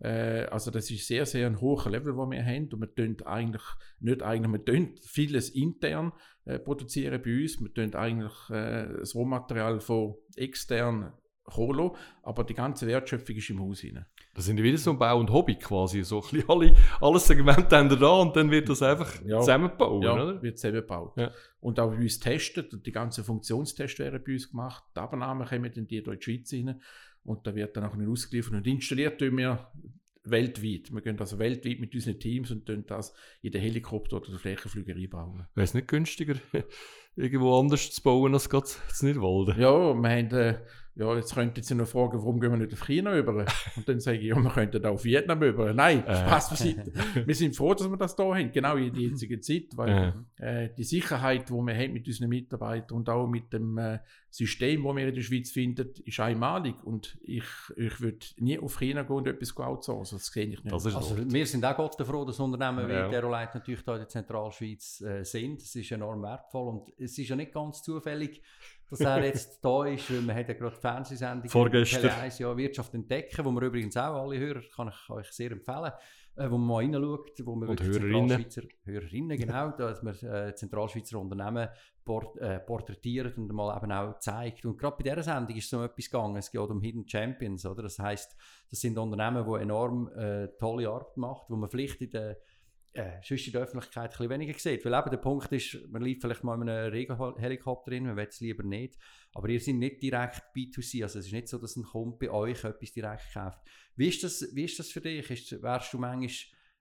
äh, 0.00 0.44
also 0.50 0.70
das 0.70 0.90
ist 0.90 1.06
sehr, 1.06 1.26
sehr 1.26 1.46
ein 1.46 1.60
hoher 1.60 1.90
Level, 1.90 2.16
wo 2.16 2.30
wir 2.30 2.44
haben 2.44 2.68
und 2.72 2.80
wir 2.80 2.94
tun 2.94 3.16
eigentlich 3.24 3.62
nicht 4.00 4.22
eigentlich, 4.22 4.52
wir 4.52 4.64
tun 4.64 4.94
vieles 5.02 5.50
intern 5.50 6.12
äh, 6.44 6.58
produzieren 6.58 7.20
bei 7.22 7.42
uns, 7.42 7.60
wir 7.60 7.72
tun 7.72 7.94
eigentlich 7.94 8.50
äh, 8.50 8.98
das 8.98 9.14
Rohmaterial 9.14 9.80
von 9.80 10.14
extern 10.36 11.12
holen, 11.56 11.90
aber 12.22 12.44
die 12.44 12.54
ganze 12.54 12.86
Wertschöpfung 12.86 13.36
ist 13.36 13.50
im 13.50 13.60
Haus 13.60 13.80
hinein. 13.80 14.06
Das 14.34 14.44
sind 14.44 14.62
wieder 14.62 14.78
so 14.78 14.90
ein 14.92 14.98
Bau 14.98 15.18
und 15.18 15.30
Hobby 15.30 15.56
quasi, 15.56 16.02
so 16.04 16.22
ein 16.32 16.44
alle, 16.48 16.74
alles 17.00 17.26
Segmente 17.26 17.76
haben 17.76 17.88
da 17.88 18.10
und 18.10 18.36
dann 18.36 18.50
wird 18.50 18.68
das 18.68 18.82
einfach 18.82 19.20
ja, 19.24 19.40
zusammengebaut, 19.40 20.04
ja, 20.04 20.12
oder? 20.14 20.42
wird 20.42 20.58
zusammengebaut. 20.58 21.16
Ja. 21.16 21.32
Und 21.60 21.80
auch 21.80 21.90
bei 21.90 21.96
uns 21.96 22.20
testet, 22.20 22.72
und 22.72 22.86
die 22.86 22.92
ganzen 22.92 23.24
Funktionstests 23.24 23.98
werden 23.98 24.22
bei 24.24 24.32
uns 24.32 24.50
gemacht, 24.50 24.84
die 24.94 25.00
Abnahmen 25.00 25.46
kommen 25.46 25.72
dann 25.74 25.86
die 25.86 25.98
in 25.98 26.04
die 26.04 26.22
Schweiz 26.22 26.52
rein 26.52 26.80
und 27.24 27.46
da 27.46 27.54
wird 27.54 27.76
dann 27.76 27.84
auch 27.84 27.96
nicht 27.96 28.08
ausgeliefert 28.08 28.54
und 28.54 28.66
installiert 28.66 29.18
tun 29.18 29.36
wir 29.36 29.70
weltweit. 30.30 30.92
Wir 30.92 31.00
gehen 31.00 31.18
also 31.18 31.38
weltweit 31.38 31.80
mit 31.80 31.94
unseren 31.94 32.18
Teams 32.18 32.50
und 32.50 32.66
tun 32.66 32.84
das 32.86 33.12
in 33.42 33.52
den 33.52 33.60
Helikopter 33.60 34.16
oder 34.16 34.30
der 34.30 34.38
Flächenflügerei 34.38 35.06
bauen. 35.06 35.46
Wäre 35.54 35.64
es 35.64 35.74
nicht 35.74 35.88
günstiger, 35.88 36.36
irgendwo 37.16 37.58
anders 37.58 37.90
zu 37.90 38.02
bauen, 38.02 38.34
als 38.34 38.48
gerade 38.48 38.66
zu 38.66 39.06
Nidwalden? 39.06 39.60
Ja, 39.60 39.94
wir 39.94 40.10
haben 40.10 40.32
äh, 40.32 40.58
ja, 40.98 41.14
jetzt 41.14 41.32
könnten 41.32 41.62
Sie 41.62 41.76
noch 41.76 41.86
fragen, 41.86 42.18
warum 42.18 42.40
gehen 42.40 42.50
wir 42.50 42.58
nicht 42.58 42.72
auf 42.72 42.84
China 42.84 43.16
über? 43.16 43.46
Und 43.76 43.88
dann 43.88 44.00
sage 44.00 44.18
ich, 44.18 44.24
ja, 44.24 44.36
wir 44.36 44.50
könnten 44.50 44.84
auch 44.84 44.94
auf 44.94 45.04
Vietnam 45.04 45.40
über. 45.44 45.72
Nein, 45.72 46.04
äh. 46.04 46.16
Spaß 46.16 46.64
Wir 47.24 47.34
sind 47.36 47.54
froh, 47.54 47.72
dass 47.72 47.88
wir 47.88 47.96
das 47.96 48.16
da 48.16 48.24
haben, 48.24 48.50
genau 48.50 48.74
in 48.74 48.92
der 48.92 49.02
jetzigen 49.02 49.40
Zeit, 49.42 49.76
weil 49.76 50.24
äh. 50.40 50.64
äh, 50.64 50.74
die 50.76 50.82
Sicherheit, 50.82 51.48
die 51.48 51.52
wir 51.52 51.74
haben 51.74 51.92
mit 51.92 52.08
unseren 52.08 52.28
Mitarbeitern 52.30 52.96
und 52.96 53.08
auch 53.08 53.28
mit 53.28 53.52
dem 53.52 53.78
äh, 53.78 54.00
System, 54.28 54.82
das 54.82 54.96
wir 54.96 55.08
in 55.08 55.14
der 55.14 55.22
Schweiz 55.22 55.52
finden, 55.52 55.88
ist 56.04 56.18
einmalig. 56.18 56.74
Und 56.82 57.16
ich, 57.22 57.44
ich 57.76 58.00
würde 58.00 58.26
nie 58.38 58.58
auf 58.58 58.80
China 58.80 59.04
gehen 59.04 59.16
und 59.16 59.28
etwas 59.28 59.56
outsourcen. 59.56 60.18
Das 60.18 60.26
sehe 60.26 60.46
ich 60.46 60.64
nicht. 60.64 60.72
also, 60.72 61.16
wir 61.16 61.46
sind 61.46 61.64
auch 61.64 61.76
Gott 61.76 61.94
froh, 62.04 62.24
dass 62.24 62.40
Unternehmen 62.40 62.90
ja. 62.90 63.06
wie 63.06 63.10
Derolite 63.12 63.50
natürlich 63.54 63.82
hier 63.84 63.94
in 63.94 64.00
der 64.00 64.08
Zentralschweiz 64.08 65.00
äh, 65.02 65.22
sind. 65.22 65.62
Das 65.62 65.76
ist 65.76 65.92
enorm 65.92 66.22
wertvoll 66.22 66.68
und 66.68 66.92
es 66.98 67.16
ist 67.16 67.28
ja 67.28 67.36
nicht 67.36 67.52
ganz 67.52 67.82
zufällig, 67.82 68.42
dass 68.90 69.00
er 69.00 69.24
jetzt 69.24 69.64
da 69.64 69.84
ist. 69.84 70.10
Wir 70.10 70.18
haben 70.18 70.28
ja 70.28 70.54
gerade 70.54 70.74
die 70.74 70.80
Fernsehsendung 70.80 71.50
Vorgestern. 71.50 72.10
ja, 72.38 72.56
Wirtschaft 72.56 72.94
entdecken, 72.94 73.44
wo 73.44 73.50
wir 73.50 73.62
übrigens 73.62 73.96
auch 73.96 74.22
alle 74.22 74.38
hören, 74.38 74.64
kann 74.74 74.88
ich 74.88 75.10
euch 75.10 75.30
sehr 75.30 75.50
empfehlen, 75.52 75.92
äh, 76.36 76.50
wo 76.50 76.56
man 76.56 76.66
mal 76.66 76.84
reinschaut, 76.84 77.32
wo 77.44 77.54
man 77.54 77.68
Und 77.68 77.82
Hörerinnen. 77.82 78.46
Hörerinnen, 78.84 79.36
genau, 79.36 79.70
dass 79.70 80.02
man 80.02 80.14
äh, 80.14 80.54
Zentralschweizer 80.54 81.18
Unternehmen 81.18 81.68
port, 82.04 82.38
äh, 82.38 82.60
porträtiert 82.60 83.36
und 83.36 83.52
mal 83.52 83.76
eben 83.76 83.92
auch 83.92 84.18
zeigt. 84.18 84.64
Und 84.64 84.78
gerade 84.78 84.96
bei 84.96 85.02
dieser 85.02 85.22
Sendung 85.22 85.56
ist 85.56 85.68
so 85.68 85.82
etwas 85.82 86.10
gegangen, 86.10 86.36
es 86.36 86.50
geht 86.50 86.60
um 86.60 86.80
Hidden 86.80 87.06
Champions, 87.06 87.66
oder? 87.66 87.82
Das 87.82 87.98
heisst, 87.98 88.36
das 88.70 88.80
sind 88.80 88.96
Unternehmen, 88.96 89.44
die 89.46 89.62
enorm 89.62 90.08
äh, 90.16 90.48
tolle 90.58 90.88
Arbeit 90.88 91.16
machen, 91.16 91.44
wo 91.48 91.56
man 91.56 91.68
vielleicht 91.68 92.00
in 92.00 92.10
der 92.10 92.38
äh, 92.94 93.20
sonst 93.22 93.46
in 93.46 93.52
der 93.52 93.62
Öffentlichkeit 93.62 94.04
ein 94.04 94.08
bisschen 94.10 94.30
weniger 94.30 94.58
sieht. 94.58 94.84
Weil 94.84 94.94
eben 94.94 95.10
der 95.10 95.18
Punkt 95.18 95.52
ist, 95.52 95.78
man 95.90 96.02
liegt 96.02 96.22
vielleicht 96.22 96.44
mal 96.44 96.60
in 96.60 96.68
einem 96.68 96.92
Regenhelikopter 96.92 97.90
drin, 97.90 98.04
man 98.04 98.16
will 98.16 98.26
es 98.28 98.40
lieber 98.40 98.62
nicht. 98.62 98.98
Aber 99.34 99.48
ihr 99.48 99.60
seid 99.60 99.76
nicht 99.76 100.02
direkt 100.02 100.42
B2C, 100.56 101.02
also 101.02 101.18
es 101.18 101.26
ist 101.26 101.32
nicht 101.32 101.48
so, 101.48 101.58
dass 101.58 101.76
ein 101.76 101.84
Kunde 101.84 102.16
bei 102.18 102.30
euch 102.30 102.64
etwas 102.64 102.92
direkt 102.92 103.32
kauft. 103.32 103.60
Wie 103.96 104.08
ist 104.08 104.22
das, 104.24 104.48
wie 104.54 104.64
ist 104.64 104.78
das 104.78 104.90
für 104.90 105.00
dich? 105.00 105.30
Ist, 105.30 105.62
wärst 105.62 105.92
du 105.92 105.98
manchmal 105.98 106.30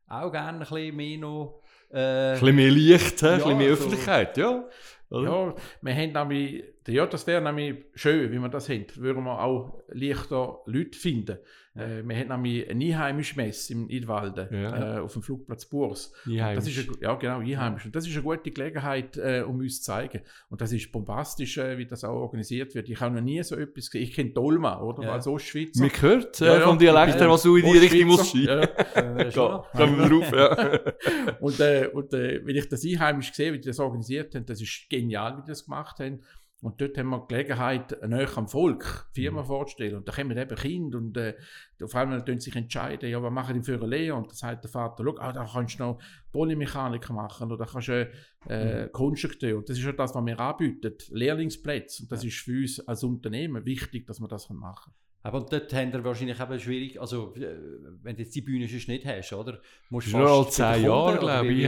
auch 0.07 0.31
gerne 0.31 0.53
ein 0.53 0.59
bisschen 0.59 0.95
mehr 0.95 1.17
noch... 1.17 1.61
Äh, 1.89 1.97
ein 1.97 2.33
bisschen 2.39 2.55
mehr 2.55 2.71
Licht, 2.71 3.21
ja, 3.21 3.31
ein 3.31 3.37
bisschen 3.37 3.57
mehr 3.57 3.69
Öffentlichkeit, 3.69 4.35
so, 4.35 4.41
ja. 4.41 4.69
Ja, 5.09 5.55
wir 5.81 5.95
haben 5.95 6.11
nämlich, 6.11 6.63
ja, 6.88 7.06
das 7.06 7.27
wäre 7.27 7.41
nämlich 7.41 7.86
schön, 7.96 8.32
wie 8.32 8.39
wir 8.39 8.50
das 8.50 8.70
haben. 8.70 8.86
Würden 8.96 9.24
wir 9.24 9.41
auch 9.41 9.84
leichter 9.89 10.60
Leute 10.65 10.98
finden. 10.98 11.38
Äh, 11.77 12.03
wir 12.03 12.15
haben 12.15 12.27
nämlich 12.29 12.70
eine 12.70 12.86
einheimische 12.86 13.36
Messe 13.36 13.74
in 13.74 13.89
Idwalden 13.89 14.48
ja. 14.51 14.98
äh, 14.98 15.00
auf 15.00 15.13
dem 15.13 15.22
Flugplatz 15.22 15.65
Burs. 15.65 16.12
Das 16.25 16.67
ist 16.67 16.77
eine, 16.77 16.98
ja, 17.01 17.15
genau, 17.15 17.39
einheimisch. 17.39 17.86
Und 17.86 17.96
das 17.96 18.08
ist 18.08 18.13
eine 18.13 18.24
gute 18.24 18.50
Gelegenheit, 18.50 19.15
äh, 19.17 19.44
um 19.46 19.60
uns 19.60 19.77
zu 19.77 19.84
zeigen. 19.84 20.22
Und 20.50 20.62
das 20.62 20.72
ist 20.72 20.91
bombastisch, 20.91 21.58
äh, 21.58 21.77
wie 21.77 21.86
das 21.86 22.03
auch 22.03 22.15
organisiert 22.15 22.74
wird. 22.74 22.89
Ich 22.89 23.00
habe 23.00 23.15
noch 23.15 23.22
nie 23.22 23.41
so 23.44 23.56
etwas 23.56 23.91
gesehen. 23.91 24.03
Ich 24.03 24.13
kenne 24.13 24.32
Dolma, 24.32 24.82
oder? 24.82 25.03
Ja. 25.03 25.13
Als 25.13 25.27
Ostschweizer. 25.27 25.82
Man 25.82 25.91
hört 26.01 26.41
äh, 26.41 26.62
vom 26.62 26.79
Dialekt 26.79 27.20
her, 27.20 27.29
was 27.29 27.44
du 27.44 27.56
in 27.58 27.65
die 27.65 27.77
Richtung 27.77 28.08
musst. 28.08 28.34
Ja. 28.34 28.62
ja. 28.62 29.65
Kommen 29.75 29.98
wir 30.00 30.10
drauf, 30.10 30.32
ja. 30.32 31.38
und 31.39 31.60
äh, 31.60 31.89
und 31.94 32.13
äh, 32.13 32.46
wenn 32.46 32.56
ich 32.56 32.67
das 32.67 32.84
einheimisch 32.84 33.34
sehe, 33.34 33.53
wie 33.53 33.60
die 33.60 33.67
das 33.67 33.79
organisiert 33.79 34.34
haben, 34.34 34.46
das 34.46 34.62
ist 34.62 34.89
genial, 34.89 35.38
wie 35.38 35.41
die 35.41 35.50
das 35.50 35.65
gemacht 35.65 36.00
haben. 36.00 36.22
Und 36.59 36.81
dort 36.81 36.97
haben 36.97 37.09
wir 37.09 37.19
die 37.19 37.35
Gelegenheit, 37.35 37.95
näher 38.07 38.35
am 38.35 38.47
Volk 38.47 39.07
Firma 39.13 39.43
mhm. 39.43 39.45
vorzustellen. 39.45 39.97
Und 39.97 40.07
da 40.07 40.11
kommen 40.11 40.35
eben 40.35 40.55
Kinder 40.55 40.97
und 40.97 41.15
äh, 41.15 41.35
auf 41.83 41.93
einmal 41.93 42.23
entscheiden 42.23 42.39
sich 42.39 42.55
entscheiden, 42.55 43.09
ja, 43.09 43.21
was 43.21 43.31
machen 43.31 43.55
die 43.55 43.63
für 43.63 43.75
eine 43.75 43.85
Lehre? 43.85 44.15
Und 44.15 44.31
da 44.31 44.35
sagt 44.35 44.63
der 44.63 44.71
Vater, 44.71 45.03
schau, 45.03 45.17
ah, 45.19 45.31
da 45.31 45.45
kannst 45.45 45.79
du 45.79 45.83
noch 45.83 45.99
Polymechaniker 46.31 47.13
machen 47.13 47.51
oder 47.51 47.67
kannst 47.67 47.89
du 47.89 48.11
äh, 48.49 48.85
mhm. 48.85 48.91
Konstrukteur. 48.91 49.57
Und 49.57 49.69
das 49.69 49.77
ist 49.77 49.85
ja 49.85 49.91
das, 49.91 50.15
was 50.15 50.25
wir 50.25 50.39
anbieten, 50.39 50.93
Lehrlingsplätze. 51.09 52.03
Und 52.03 52.11
das 52.11 52.23
ja. 52.23 52.29
ist 52.29 52.39
für 52.39 52.59
uns 52.59 52.79
als 52.87 53.03
Unternehmen 53.03 53.63
wichtig, 53.63 54.07
dass 54.07 54.19
wir 54.19 54.27
das 54.27 54.49
machen 54.49 54.93
können. 54.93 55.06
Aber 55.27 55.41
dort 55.41 55.74
haben 55.74 55.91
wir 55.91 56.05
wahrscheinlich 56.05 56.39
eben 56.39 56.57
schwierig, 56.57 57.01
also 57.01 57.36
äh, 57.36 57.57
wenn 58.01 58.15
du 58.15 58.24
jetzt 58.24 58.34
die 58.34 58.41
Bühne 58.41 58.65
schon 58.65 58.93
nicht 58.93 59.05
hast, 59.05 59.34
oder? 59.34 59.60
Musst 59.89 60.07
du 60.07 60.12
fast 60.12 60.53
zehn 60.53 60.86
Jahre, 60.86 61.19
glaube 61.19 61.48
ich. 61.48 61.57
Wie, 61.57 61.63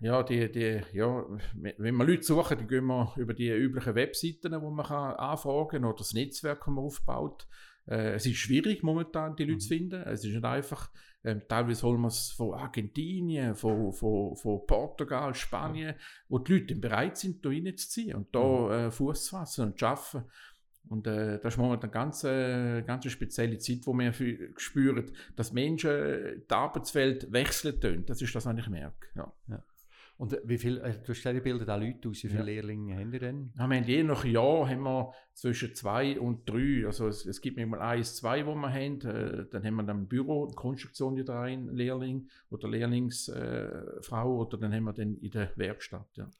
ja, 0.00 0.22
die, 0.22 0.52
die, 0.52 0.80
ja, 0.92 1.24
wenn 1.56 1.96
wir 1.96 2.04
Leute 2.04 2.22
suchen, 2.22 2.58
dann 2.58 2.68
gehen 2.68 2.84
wir 2.84 3.12
über 3.16 3.34
die 3.34 3.48
üblichen 3.48 3.96
Webseiten, 3.96 4.62
wo 4.62 4.70
man 4.70 4.86
kann 4.86 5.14
anfragen 5.16 5.70
kann, 5.70 5.84
oder 5.86 5.96
das 5.98 6.14
Netzwerk, 6.14 6.60
das 6.60 6.68
man 6.68 6.84
aufbaut. 6.84 7.48
Äh, 7.88 8.12
es 8.12 8.26
ist 8.26 8.36
schwierig 8.36 8.84
momentan, 8.84 9.34
die 9.34 9.42
Leute 9.42 9.54
mhm. 9.54 9.60
zu 9.60 9.68
finden. 9.68 10.02
Es 10.02 10.24
ist 10.24 10.32
nicht 10.32 10.44
einfach. 10.44 10.88
Ähm, 11.24 11.42
teilweise 11.48 11.84
holen 11.84 12.00
wir 12.00 12.08
es 12.08 12.30
von 12.30 12.54
Argentinien, 12.54 13.56
von, 13.56 13.92
von, 13.92 14.36
von 14.36 14.66
Portugal, 14.66 15.34
Spanien, 15.34 15.96
mhm. 15.96 16.00
wo 16.28 16.38
die 16.38 16.52
Leute 16.52 16.76
bereit 16.76 17.16
sind, 17.16 17.44
da 17.44 17.48
reinzuziehen 17.48 18.16
und 18.16 18.32
da 18.32 18.40
mhm. 18.40 18.70
äh, 18.70 18.90
Fuß 18.92 19.24
zu 19.24 19.30
fassen 19.30 19.66
und 19.66 19.78
zu 19.78 19.86
arbeiten. 19.86 20.24
Und 20.88 21.06
äh, 21.06 21.38
das 21.40 21.54
ist 21.54 21.58
momentan 21.58 21.90
eine 21.90 21.92
ganz, 21.92 22.24
äh, 22.24 22.82
ganz 22.82 23.10
spezielle 23.10 23.58
Zeit, 23.58 23.80
wo 23.84 23.94
wir 23.94 24.12
spüren, 24.56 25.10
dass 25.36 25.52
Menschen 25.52 26.42
die 26.48 26.54
Arbeitswelt 26.54 27.32
wechseln 27.32 27.80
tun. 27.80 28.04
Das 28.06 28.20
ist 28.20 28.34
das, 28.34 28.46
was 28.46 28.58
ich 28.58 28.68
merke. 28.68 29.06
Ja. 29.14 29.32
ja. 29.48 29.62
Und 30.22 30.38
wie 30.44 30.58
viel, 30.58 30.78
äh, 30.78 30.94
du 31.04 31.12
hast 31.12 31.42
bildet 31.42 31.68
auch 31.68 31.80
Leute 31.80 32.08
aus, 32.08 32.22
wie 32.22 32.28
viele 32.28 32.40
ja. 32.40 32.44
Lehrlinge 32.44 32.96
haben 32.96 33.10
die 33.10 33.18
denn? 33.18 33.50
Ja, 33.58 33.66
wir 33.66 33.76
haben 33.76 33.84
je 33.84 34.02
nach 34.04 34.24
Jahr 34.24 34.68
haben 34.68 34.82
wir 34.82 35.12
zwischen 35.32 35.74
zwei 35.74 36.20
und 36.20 36.48
drei, 36.48 36.86
also 36.86 37.08
es, 37.08 37.26
es 37.26 37.40
gibt 37.40 37.56
manchmal 37.56 37.80
eins, 37.80 38.16
zwei, 38.16 38.46
wo 38.46 38.54
wir 38.54 38.68
haben, 38.68 39.00
äh, 39.00 39.46
dann 39.50 39.64
haben 39.64 39.74
wir 39.74 39.82
dann 39.82 39.98
im 39.98 40.06
Büro, 40.06 40.46
Konstruktion 40.48 41.16
wieder 41.16 41.40
ein 41.40 41.74
Lehrling 41.74 42.28
oder 42.50 42.68
Lehrlingsfrau 42.68 44.34
äh, 44.34 44.46
oder 44.46 44.58
dann 44.58 44.72
haben 44.72 44.84
wir 44.84 44.92
dann 44.92 45.16
in 45.16 45.30
der 45.32 45.50
Werkstatt. 45.56 46.08
Ja. 46.16 46.30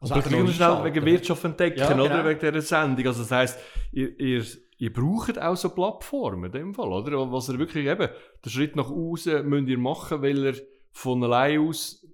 Also 0.00 0.14
aber 0.14 0.28
du 0.28 0.36
musst 0.38 0.62
auch 0.62 0.84
wegen 0.84 1.04
Wirtschaft 1.04 1.44
entdecken, 1.44 1.78
ja, 1.78 1.94
oder? 1.94 2.08
Genau. 2.08 2.28
Wegen 2.28 2.40
dieser 2.40 2.60
Sendung. 2.60 3.06
Also 3.06 3.22
das 3.22 3.30
heisst, 3.30 3.58
ihr, 3.92 4.18
ihr, 4.20 4.44
ihr 4.78 4.92
braucht 4.92 5.38
auch 5.38 5.56
so 5.56 5.70
Plattformen 5.70 6.44
in 6.44 6.52
dem 6.52 6.74
Fall, 6.74 6.88
oder? 6.88 7.32
Was 7.32 7.48
ihr 7.48 7.58
wirklich 7.58 7.86
eben, 7.86 8.08
den 8.44 8.50
Schritt 8.50 8.76
nach 8.76 8.90
außen 8.90 9.48
müsst 9.48 9.68
ihr 9.68 9.78
machen, 9.78 10.22
weil 10.22 10.38
ihr 10.38 10.54
von 10.92 11.24
allein 11.24 11.60
aus 11.60 12.06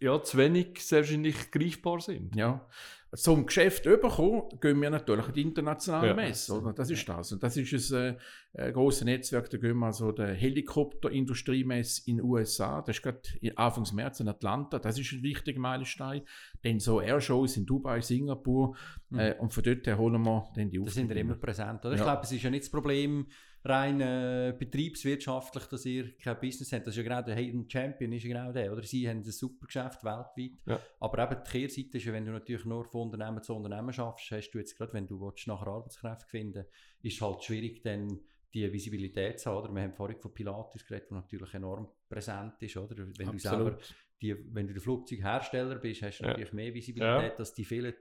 ja, 0.00 0.22
zu 0.22 0.38
wenig 0.38 0.80
sehr 0.82 1.00
wahrscheinlich 1.00 1.50
greifbar 1.50 2.00
sind. 2.00 2.34
Ja, 2.34 2.66
zum 3.14 3.46
Geschäft 3.46 3.86
überkommen, 3.86 4.42
gehen 4.60 4.80
wir 4.80 4.88
natürlich 4.88 5.26
an 5.26 5.32
die 5.32 5.42
internationale 5.42 6.08
ja. 6.08 6.14
Messe. 6.14 6.54
Oder? 6.54 6.72
Das 6.72 6.90
ist 6.90 7.08
das. 7.08 7.32
Und 7.32 7.42
das 7.42 7.56
ist 7.56 7.92
ein, 7.92 8.16
äh, 8.52 8.70
grosses 8.70 9.04
Netzwerk. 9.04 9.50
Da 9.50 9.58
gehen 9.58 9.76
wir 9.78 9.86
also 9.86 10.12
der 10.12 10.32
Helikopterindustriemesse 10.34 12.02
in 12.06 12.18
den 12.18 12.26
USA. 12.26 12.82
Das 12.82 12.96
ist 12.96 13.02
gerade 13.02 13.20
Anfang 13.56 13.84
März 13.94 14.20
in 14.20 14.28
Atlanta. 14.28 14.78
Das 14.78 14.98
ist 14.98 15.10
ein 15.12 15.22
wichtiger 15.22 15.58
Meilenstein. 15.58 16.22
Dann 16.62 16.78
so 16.78 17.00
Airshows 17.00 17.56
in 17.56 17.66
Dubai, 17.66 18.00
Singapur. 18.00 18.76
Mhm. 19.08 19.18
Äh, 19.18 19.34
und 19.38 19.52
von 19.52 19.64
dort 19.64 19.86
her 19.86 19.98
holen 19.98 20.22
wir 20.22 20.48
dann 20.54 20.70
die 20.70 20.78
Aufgaben. 20.78 20.84
Da 20.84 20.92
sind 20.92 21.08
wir 21.08 21.16
immer 21.16 21.34
präsent. 21.34 21.84
Oder? 21.84 21.94
Ja. 21.94 21.96
Ich 21.96 22.02
glaube, 22.02 22.22
es 22.22 22.32
ist 22.32 22.42
ja 22.42 22.50
nicht 22.50 22.62
das 22.64 22.70
Problem, 22.70 23.26
rein 23.64 24.00
äh, 24.00 24.54
betriebswirtschaftlich, 24.58 25.64
dass 25.66 25.84
ihr 25.84 26.16
kein 26.16 26.40
Business 26.40 26.72
habt. 26.72 26.86
Das 26.86 26.94
ist 26.94 26.98
ja 26.98 27.02
genau 27.02 27.22
der 27.22 27.36
Hidden 27.36 27.68
Champion, 27.68 28.12
ist 28.12 28.24
ja 28.24 28.28
genau 28.28 28.52
der. 28.52 28.72
Oder 28.72 28.82
sie 28.82 29.08
haben 29.08 29.18
ein 29.18 29.24
super 29.24 29.66
Geschäft 29.66 30.02
weltweit. 30.02 30.62
Ja. 30.66 30.80
Aber 30.98 31.30
eben 31.30 31.42
die 31.44 31.50
Kehrseite 31.50 31.98
ist 31.98 32.04
ja, 32.04 32.12
wenn 32.12 32.24
du 32.24 32.32
natürlich 32.32 32.64
nur 32.64 32.84
von 32.86 33.02
Unternehmen 33.02 33.42
zu 33.42 33.54
Unternehmen 33.54 33.92
schaffst, 33.92 34.30
hast 34.30 34.50
du 34.50 34.58
jetzt 34.58 34.76
gerade, 34.76 34.92
wenn 34.94 35.06
du 35.06 35.20
willst, 35.20 35.46
nachher 35.46 35.66
Arbeitskräfte 35.66 36.26
finden 36.28 36.64
ist 37.02 37.20
halt 37.20 37.42
schwierig, 37.42 37.82
dann 37.82 38.20
die 38.52 38.70
Visibilität 38.72 39.40
zu 39.40 39.50
haben. 39.50 39.64
Oder? 39.64 39.74
Wir 39.74 39.82
haben 39.82 39.94
vorhin 39.94 40.18
von 40.18 40.34
Pilatus 40.34 40.84
geredet, 40.84 41.10
der 41.10 41.18
natürlich 41.18 41.54
enorm 41.54 41.88
präsent 42.08 42.54
ist. 42.60 42.76
Oder? 42.76 42.96
Wenn 42.96 43.28
Absolut. 43.28 43.34
du 43.34 43.38
selber 43.38 43.78
die, 44.20 44.36
wenn 44.54 44.66
du 44.66 44.74
der 44.74 44.82
Flugzeughersteller 44.82 45.76
bist, 45.76 46.02
hast 46.02 46.18
du 46.18 46.24
ja. 46.24 46.30
natürlich 46.30 46.52
mehr 46.52 46.74
Visibilität 46.74 47.32
ja. 47.32 47.36
als 47.38 47.54
die 47.54 47.64
vielen 47.64 47.94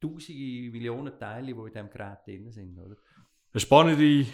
tausende 0.00 0.70
Millionen 0.70 1.18
Teile, 1.18 1.54
die 1.54 1.60
in 1.60 1.66
diesem 1.66 1.90
Gerät 1.90 2.18
drin 2.26 2.50
sind. 2.50 2.78
Oder? 2.78 2.96
Eine 3.52 3.60
spannende 3.60 4.26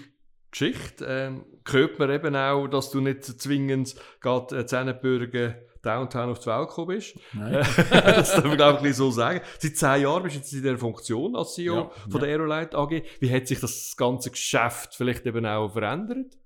Geschichte. 0.52 1.04
Ähm, 1.08 1.44
hört 1.68 1.98
man 1.98 2.10
eben 2.10 2.36
auch, 2.36 2.68
dass 2.68 2.90
du 2.90 3.00
nicht 3.00 3.24
zwingend 3.24 3.96
gerade 4.20 4.60
äh, 4.60 4.66
Zähnebürger 4.66 5.56
Downtown 5.82 6.30
auf 6.30 6.38
die 6.38 6.46
Welt 6.46 6.68
gekommen 6.68 6.88
bist. 6.88 7.18
Nein. 7.32 7.54
das 7.90 8.34
darf 8.34 8.44
man, 8.44 8.56
glaube 8.56 8.88
ich, 8.88 8.94
so 8.94 9.10
sagen. 9.10 9.40
Seit 9.58 9.76
zehn 9.76 10.02
Jahren 10.02 10.22
bist 10.22 10.36
du 10.36 10.38
jetzt 10.38 10.52
in 10.52 10.62
dieser 10.62 10.78
Funktion 10.78 11.34
als 11.34 11.54
CEO 11.54 11.74
ja, 11.74 11.90
von 12.08 12.20
der 12.20 12.30
Aerolite 12.30 12.78
AG. 12.78 13.02
Wie 13.18 13.34
hat 13.34 13.48
sich 13.48 13.58
das 13.58 13.96
ganze 13.96 14.30
Geschäft 14.30 14.94
vielleicht 14.94 15.26
eben 15.26 15.44
auch 15.44 15.70
verändert? 15.70 16.38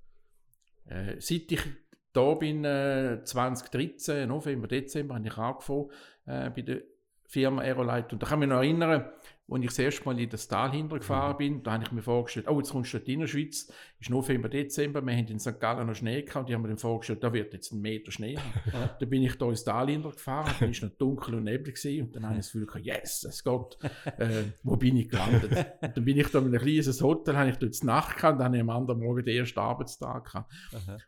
Äh, 0.85 1.17
seit 1.19 1.51
ich 1.51 1.61
da 2.13 2.33
bin, 2.33 2.65
äh, 2.65 3.21
2013, 3.23 4.27
November, 4.27 4.67
Dezember, 4.67 5.15
habe 5.15 5.27
ich 5.27 5.37
angefangen 5.37 5.91
äh, 6.25 6.49
bei 6.49 6.61
der 6.63 6.81
Firma 7.25 7.61
Aerolite. 7.61 8.15
Und 8.15 8.23
da 8.23 8.27
kann 8.27 8.41
ich 8.41 8.47
mich 8.47 8.49
noch 8.49 8.63
erinnern, 8.63 9.09
als 9.49 9.61
ich 9.61 9.69
das 9.69 9.79
erste 9.79 10.05
Mal 10.05 10.19
in 10.19 10.29
das 10.29 10.47
Tal 10.47 10.71
hintergefahren 10.71 11.37
bin, 11.37 11.63
da 11.63 11.73
habe 11.73 11.83
ich 11.83 11.91
mir 11.91 12.01
vorgestellt, 12.01 12.47
oh, 12.49 12.59
jetzt 12.59 12.71
kommst 12.71 12.93
du 12.93 12.97
in 12.97 13.21
der 13.21 13.27
Schweiz, 13.27 13.71
ist 13.99 14.09
November, 14.09 14.49
Dezember, 14.49 15.01
wir 15.01 15.15
haben 15.15 15.27
in 15.27 15.39
St. 15.39 15.59
Gallen 15.59 15.87
noch 15.87 15.95
Schnee 15.95 16.21
gehabt 16.21 16.35
und 16.35 16.49
die 16.49 16.53
haben 16.53 16.61
mir 16.61 16.67
dann 16.67 16.77
vorgestellt, 16.77 17.23
da 17.23 17.31
wird 17.31 17.53
jetzt 17.53 17.71
ein 17.71 17.81
Meter 17.81 18.11
Schnee 18.11 18.37
haben. 18.37 18.89
dann 18.99 19.09
bin 19.09 19.23
ich 19.23 19.35
da 19.35 19.47
ins 19.47 19.63
Tal 19.63 19.89
hintergefahren, 19.89 20.53
dann 20.59 20.67
war 20.67 20.69
es 20.69 20.81
noch 20.81 20.89
dunkel 20.89 21.35
und 21.35 21.45
neblig 21.45 21.75
gewesen, 21.75 22.07
und 22.07 22.15
dann 22.15 22.23
habe 22.23 22.33
ich 22.33 22.39
das 22.39 22.51
Gefühl 22.51 22.65
gehabt, 22.65 22.85
yes, 22.85 23.23
es 23.23 23.43
geht, 23.43 23.77
äh, 24.17 24.43
wo 24.63 24.75
bin 24.75 24.97
ich 24.97 25.09
gelandet? 25.09 25.51
und 25.81 25.97
dann 25.97 26.05
bin 26.05 26.17
ich 26.17 26.27
da 26.27 26.39
in 26.39 26.45
einem 26.45 26.61
kleines 26.61 27.01
Hotel, 27.01 27.37
habe 27.37 27.49
ich 27.49 27.57
dort 27.57 27.83
Nacht 27.83 28.17
gehabt, 28.17 28.33
und 28.33 28.39
dann 28.39 28.47
habe 28.47 28.55
ich 28.57 28.61
am 28.61 28.69
anderen 28.69 28.99
Morgen 28.99 29.23
den 29.23 29.37
ersten 29.37 29.59
Arbeitstag 29.59 30.25
gehabt. 30.25 30.51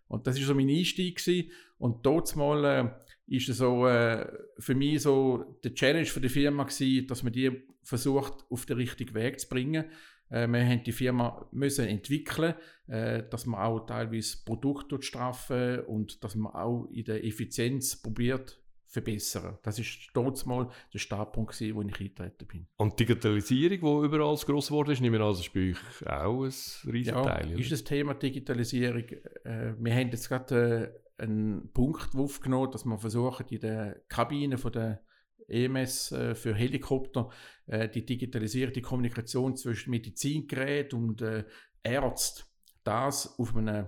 Und 0.07 0.27
das 0.27 0.37
war 0.37 0.45
so 0.45 0.55
mein 0.55 0.69
Einstieg 0.69 1.17
gewesen. 1.17 1.51
Und 1.79 2.05
dort 2.05 2.35
mal, 2.35 2.65
äh, 2.65 3.35
ist 3.35 3.47
so 3.47 3.87
äh, 3.87 4.27
für 4.57 4.75
mich 4.75 5.01
so 5.01 5.59
der 5.63 5.73
Challenge 5.73 6.05
für 6.05 6.21
die 6.21 6.29
Firma 6.29 6.63
gewesen, 6.63 7.07
dass 7.07 7.23
man 7.23 7.33
die 7.33 7.63
versucht 7.83 8.45
auf 8.49 8.65
den 8.65 8.77
richtigen 8.77 9.13
Weg 9.13 9.39
zu 9.39 9.49
bringen. 9.49 9.85
Äh, 10.29 10.47
wir 10.47 10.65
haben 10.65 10.83
die 10.83 10.91
Firma 10.91 11.47
müssen 11.51 11.87
entwickeln, 11.87 12.55
äh, 12.87 13.23
dass 13.29 13.45
man 13.45 13.61
auch 13.61 13.85
teilweise 13.85 14.37
Produkte 14.45 15.01
straffen 15.01 15.81
und 15.81 16.23
dass 16.23 16.35
man 16.35 16.53
auch 16.53 16.85
in 16.91 17.05
der 17.05 17.23
Effizienz 17.23 18.01
probiert 18.01 18.59
verbessern. 18.89 19.59
Das 19.61 19.77
ist 19.77 20.09
dort 20.15 20.43
mal 20.47 20.67
der 20.91 20.97
Startpunkt 20.97 21.53
gewesen, 21.53 21.75
wo 21.75 21.81
ich 21.83 21.99
eingetreten 21.99 22.47
bin. 22.47 22.67
Und 22.77 22.99
Digitalisierung, 22.99 23.79
die 23.79 24.05
überall 24.07 24.35
so 24.35 24.47
gross 24.47 24.67
geworden 24.67 24.91
ist, 24.91 25.01
nehme 25.01 25.17
ich 25.17 25.21
an, 25.21 25.29
das 25.29 25.41
ist 25.41 25.53
bei 25.53 25.69
euch 25.69 26.07
auch 26.07 26.43
ein 26.43 26.91
Riesenteil. 26.91 27.51
Ja, 27.51 27.57
ist 27.57 27.71
das 27.71 27.83
Thema 27.83 28.15
Digitalisierung. 28.15 29.03
Äh, 29.43 29.75
wir 29.77 29.93
haben 29.93 30.09
jetzt 30.09 30.27
gerade 30.27 30.91
äh, 30.95 31.08
einen 31.19 31.71
Punkt 31.73 32.15
aufgenommen, 32.15 32.71
dass 32.71 32.85
man 32.85 32.99
versucht, 32.99 33.51
in 33.51 33.59
der 33.59 34.01
Kabine 34.07 34.57
von 34.57 34.71
der 34.71 35.03
EMS 35.47 36.11
äh, 36.11 36.35
für 36.35 36.53
Helikopter 36.53 37.29
äh, 37.65 37.89
die 37.89 38.05
digitalisierte 38.05 38.81
Kommunikation 38.81 39.55
zwischen 39.55 39.91
Medizingerät 39.91 40.93
und 40.93 41.21
äh, 41.21 41.45
Ärzten, 41.83 42.43
das 42.83 43.39
auf 43.39 43.55
einem, 43.55 43.87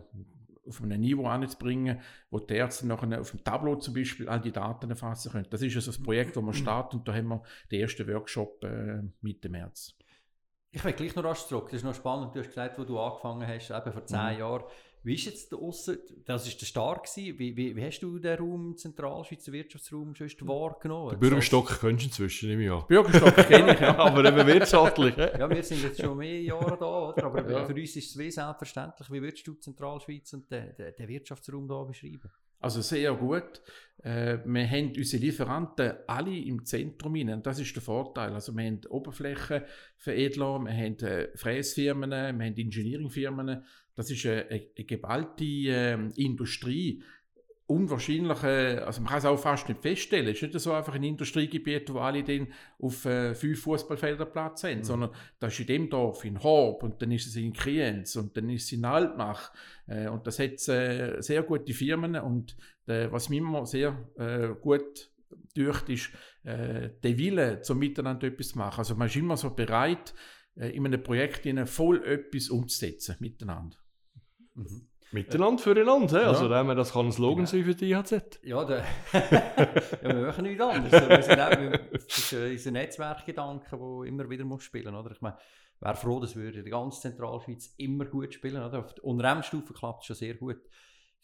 auf 0.65 0.81
einem 0.81 0.99
Niveau 0.99 1.27
anzubringen, 1.27 1.99
wo 2.29 2.39
die 2.39 2.55
Ärzte 2.55 2.87
nachher 2.87 3.21
auf 3.21 3.31
dem 3.31 3.43
Tableau 3.43 3.75
zum 3.75 3.93
Beispiel 3.93 4.27
all 4.27 4.41
die 4.41 4.51
Daten 4.51 4.89
erfassen 4.89 5.31
können. 5.31 5.47
Das 5.49 5.61
ist 5.61 5.75
also 5.75 5.91
das 5.91 6.01
Projekt, 6.01 6.35
das 6.35 6.43
wir 6.43 6.53
starten 6.53 6.97
und 6.97 7.07
da 7.07 7.13
haben 7.13 7.27
wir 7.27 7.43
den 7.71 7.81
ersten 7.81 8.07
Workshop 8.07 8.63
äh, 8.63 9.01
Mitte 9.21 9.49
März. 9.49 9.97
Ich 10.71 10.83
will 10.83 10.93
gleich 10.93 11.15
noch 11.15 11.23
rasch 11.23 11.45
zurück. 11.45 11.65
Das 11.65 11.75
ist 11.75 11.83
noch 11.83 11.93
spannend. 11.93 12.33
Du 12.33 12.39
hast 12.39 12.47
gesagt, 12.47 12.79
wo 12.79 12.83
du 12.83 12.99
angefangen 12.99 13.47
hast, 13.47 13.69
eben 13.69 13.91
vor 13.91 14.05
zehn 14.05 14.33
mhm. 14.33 14.39
Jahren 14.39 14.63
wie 15.03 15.15
ist 15.15 15.25
jetzt 15.25 15.51
draussen, 15.51 15.97
das 16.25 16.45
war 16.45 16.59
der 16.59 16.65
Start 16.65 17.03
gewesen, 17.03 17.39
wie, 17.39 17.57
wie, 17.57 17.75
wie, 17.75 17.83
hast 17.83 18.01
du 18.01 18.19
den 18.19 18.37
Raum, 18.37 18.77
Zentralschweizer 18.77 19.51
Wirtschaftsraum, 19.51 20.13
schon 20.13 20.29
wahrgenommen? 20.47 21.11
Den 21.11 21.19
Bürgerstock 21.19 21.79
kennst 21.79 22.03
du 22.03 22.07
inzwischen 22.07 22.49
nicht 22.49 22.59
mehr. 22.59 22.85
Bürgerstock 22.87 23.35
kenne 23.47 23.73
ich, 23.73 23.79
ja. 23.79 23.95
aber 23.97 24.23
eben 24.23 24.45
wirtschaftlich. 24.45 25.17
ja, 25.17 25.49
wir 25.49 25.63
sind 25.63 25.81
jetzt 25.81 26.01
schon 26.01 26.17
mehr 26.17 26.41
Jahre 26.41 26.77
da, 26.77 27.09
oder? 27.09 27.23
aber 27.23 27.49
ja. 27.49 27.65
für 27.65 27.73
uns 27.73 27.95
ist 27.95 28.11
es 28.11 28.17
wie 28.17 28.29
selbstverständlich. 28.29 29.11
Wie 29.11 29.21
würdest 29.21 29.47
du 29.47 29.55
Zentralschweiz 29.55 30.33
und 30.33 30.51
den, 30.51 30.75
den, 30.75 30.93
den 30.95 31.07
Wirtschaftsraum 31.07 31.67
da 31.67 31.83
beschreiben? 31.83 32.29
Also 32.61 32.81
sehr 32.81 33.13
gut. 33.15 33.61
Äh, 34.03 34.39
wir 34.45 34.69
haben 34.69 34.93
unsere 34.95 35.23
Lieferanten 35.23 35.93
alle 36.07 36.35
im 36.37 36.65
Zentrum 36.65 37.15
hinein. 37.15 37.43
Das 37.43 37.59
ist 37.59 37.75
der 37.75 37.83
Vorteil. 37.83 38.33
Also 38.33 38.55
wir 38.55 38.65
haben 38.65 38.81
Oberflächenveredler, 38.89 40.59
wir 40.59 40.73
haben 40.73 40.99
äh, 40.99 41.29
Fräsfirmen, 41.35 42.11
wir 42.11 42.27
haben 42.27 42.41
Engineeringfirmen. 42.41 43.63
Das 43.95 44.09
ist 44.09 44.25
eine, 44.25 44.47
eine 44.49 44.85
geballte 44.85 45.43
äh, 45.43 45.97
Industrie. 46.15 47.03
Unwahrscheinliche, 47.71 48.85
also 48.85 49.01
man 49.01 49.09
kann 49.09 49.19
es 49.19 49.25
auch 49.25 49.39
fast 49.39 49.67
nicht 49.69 49.81
feststellen. 49.81 50.27
Es 50.27 50.41
ist 50.41 50.53
nicht 50.53 50.59
so 50.59 50.73
einfach 50.73 50.95
ein 50.95 51.03
Industriegebiet, 51.03 51.93
wo 51.93 51.99
alle 51.99 52.23
dann 52.23 52.47
auf 52.79 53.05
äh, 53.05 53.33
fünf 53.33 53.61
Fußballfelder 53.61 54.25
Platz 54.25 54.63
haben, 54.63 54.79
mhm. 54.79 54.83
sondern 54.83 55.09
das 55.39 55.53
ist 55.53 55.61
in 55.61 55.67
dem 55.67 55.89
Dorf, 55.89 56.25
in 56.25 56.41
Horb, 56.41 56.83
und 56.83 57.01
dann 57.01 57.11
ist 57.11 57.27
es 57.27 57.35
in 57.35 57.53
Kriens, 57.53 58.15
und 58.15 58.35
dann 58.37 58.49
ist 58.49 58.65
es 58.65 58.71
in 58.73 58.85
Altmach. 58.85 59.51
Äh, 59.87 60.09
und 60.09 60.27
das 60.27 60.39
hat 60.39 60.67
äh, 60.69 61.21
sehr 61.21 61.43
gute 61.43 61.73
Firmen. 61.73 62.15
Und 62.15 62.55
äh, 62.87 63.11
was 63.11 63.29
mich 63.29 63.39
immer 63.39 63.65
sehr 63.65 63.97
äh, 64.17 64.49
gut 64.59 65.09
durch 65.55 65.87
ist, 65.89 66.09
äh, 66.43 66.89
der 67.03 67.17
Wille, 67.17 67.61
zum 67.61 67.79
Miteinander 67.79 68.27
etwas 68.27 68.49
zu 68.49 68.57
machen. 68.57 68.79
Also 68.79 68.95
man 68.95 69.07
ist 69.07 69.15
immer 69.15 69.37
so 69.37 69.51
bereit, 69.51 70.13
in 70.53 70.85
einem 70.85 71.01
Projekt 71.01 71.47
voll 71.69 72.03
etwas 72.03 72.49
umzusetzen 72.49 73.15
miteinander. 73.19 73.77
Mhm. 74.53 74.90
Miteinander 75.13 75.61
füreinander, 75.61 76.21
ja. 76.21 76.27
also 76.29 76.49
ja. 76.49 76.75
das 76.75 76.93
kann 76.93 77.07
ein 77.07 77.11
Slogan 77.11 77.45
sein 77.45 77.65
für 77.65 77.75
die 77.75 77.91
IHZ. 77.91 78.39
Ja, 78.43 78.63
der, 78.63 78.85
ja, 79.13 80.15
wir 80.15 80.27
machen 80.27 80.43
nichts 80.43 80.61
anderes. 80.61 81.27
Das 81.27 82.07
ist 82.07 82.33
unser 82.33 82.71
Netzwerkgedanke, 82.71 83.77
der 83.77 84.07
immer 84.07 84.29
wieder 84.29 84.45
muss 84.45 84.63
spielen 84.63 84.93
muss. 84.93 85.11
Ich 85.11 85.21
meine, 85.21 85.37
wäre 85.81 85.95
froh, 85.95 86.19
dass 86.21 86.35
wir 86.37 86.47
in 86.47 86.63
der 86.63 86.71
ganzen 86.71 87.01
Zentralschweiz 87.01 87.73
immer 87.77 88.05
gut 88.05 88.33
spielen. 88.33 88.63
Oder? 88.63 88.79
Auf 88.79 88.93
der 88.93 89.03
Unternehmensstufe 89.03 89.73
klappt 89.73 90.01
es 90.01 90.07
schon 90.07 90.15
sehr 90.15 90.35
gut. 90.35 90.61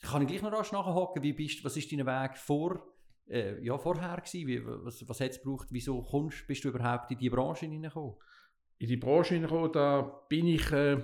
Kann 0.02 0.22
ich 0.22 0.28
gleich 0.28 0.42
noch 0.42 0.52
rasch 0.52 0.74
nachhaken, 0.74 1.24
wie 1.24 1.34
bist, 1.34 1.64
was 1.64 1.78
ist 1.78 1.92
dein 1.92 2.06
Weg 2.06 2.38
vor, 2.38 2.86
äh, 3.30 3.64
ja, 3.64 3.78
vorher 3.78 4.18
gewesen? 4.18 4.48
Wie, 4.48 4.62
was, 4.66 5.08
was 5.08 5.20
hat 5.22 5.32
es 5.32 5.42
gebraucht? 5.42 5.68
Wieso 5.72 6.02
kommst, 6.02 6.46
bist 6.46 6.64
du 6.66 6.70
überhaupt 6.70 7.10
in 7.12 7.18
die 7.18 7.30
Branche 7.30 7.66
hineingekommen? 7.66 8.16
In 8.80 8.88
die 8.90 8.98
Branche 8.98 9.36
hineingekommen, 9.36 9.72
da 9.72 10.02
bin 10.28 10.48
ich... 10.48 10.72
Äh, 10.74 11.04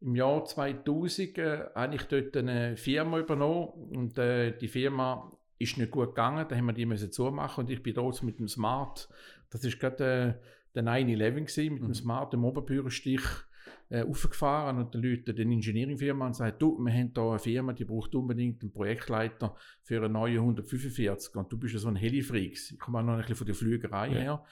im 0.00 0.14
Jahr 0.14 0.44
2000 0.44 1.38
äh, 1.38 1.66
habe 1.74 1.94
ich 1.94 2.02
dort 2.04 2.36
eine 2.36 2.76
Firma 2.76 3.18
übernommen 3.18 3.68
und 3.90 4.18
äh, 4.18 4.56
die 4.56 4.68
Firma 4.68 5.30
ist 5.58 5.76
nicht 5.76 5.90
gut 5.90 6.08
gegangen, 6.08 6.46
da 6.48 6.56
haben 6.56 6.66
wir 6.66 6.72
die 6.72 6.86
müssen 6.86 7.12
zumachen 7.12 7.64
und 7.64 7.70
ich 7.70 7.82
bin 7.82 7.94
dort 7.94 8.22
mit 8.22 8.38
dem 8.38 8.48
Smart, 8.48 9.08
das 9.50 9.64
ist 9.64 9.78
gerade 9.78 10.40
äh, 10.40 10.44
der 10.74 10.84
9-11 10.84 11.70
mit 11.70 11.82
mhm. 11.82 11.86
dem 11.86 11.94
Smart, 11.94 12.32
dem 12.32 12.44
Oberbührerstich 12.44 13.22
äh, 13.90 14.02
aufgefahren 14.02 14.78
und 14.78 14.94
den 14.94 15.02
Leuten, 15.02 15.34
den 15.34 15.52
Engineering-Firma 15.52 16.26
und 16.26 16.34
sagt, 16.34 16.62
du, 16.62 16.78
wir 16.78 16.92
haben 16.92 17.12
hier 17.14 17.22
eine 17.22 17.38
Firma, 17.38 17.72
die 17.72 17.84
braucht 17.84 18.14
unbedingt 18.14 18.62
einen 18.62 18.72
Projektleiter 18.72 19.54
für 19.82 19.98
eine 19.98 20.08
neue 20.08 20.38
145 20.38 21.34
und 21.34 21.52
du 21.52 21.58
bist 21.58 21.74
ja 21.74 21.80
so 21.80 21.88
ein 21.88 21.96
Heli-Freak. 21.96 22.52
Ich 22.52 22.78
komme 22.78 23.00
auch 23.00 23.02
noch 23.02 23.12
ein 23.14 23.20
bisschen 23.20 23.36
von 23.36 23.46
der 23.46 23.56
Flügerei 23.56 24.08
ja. 24.08 24.14
her. 24.14 24.44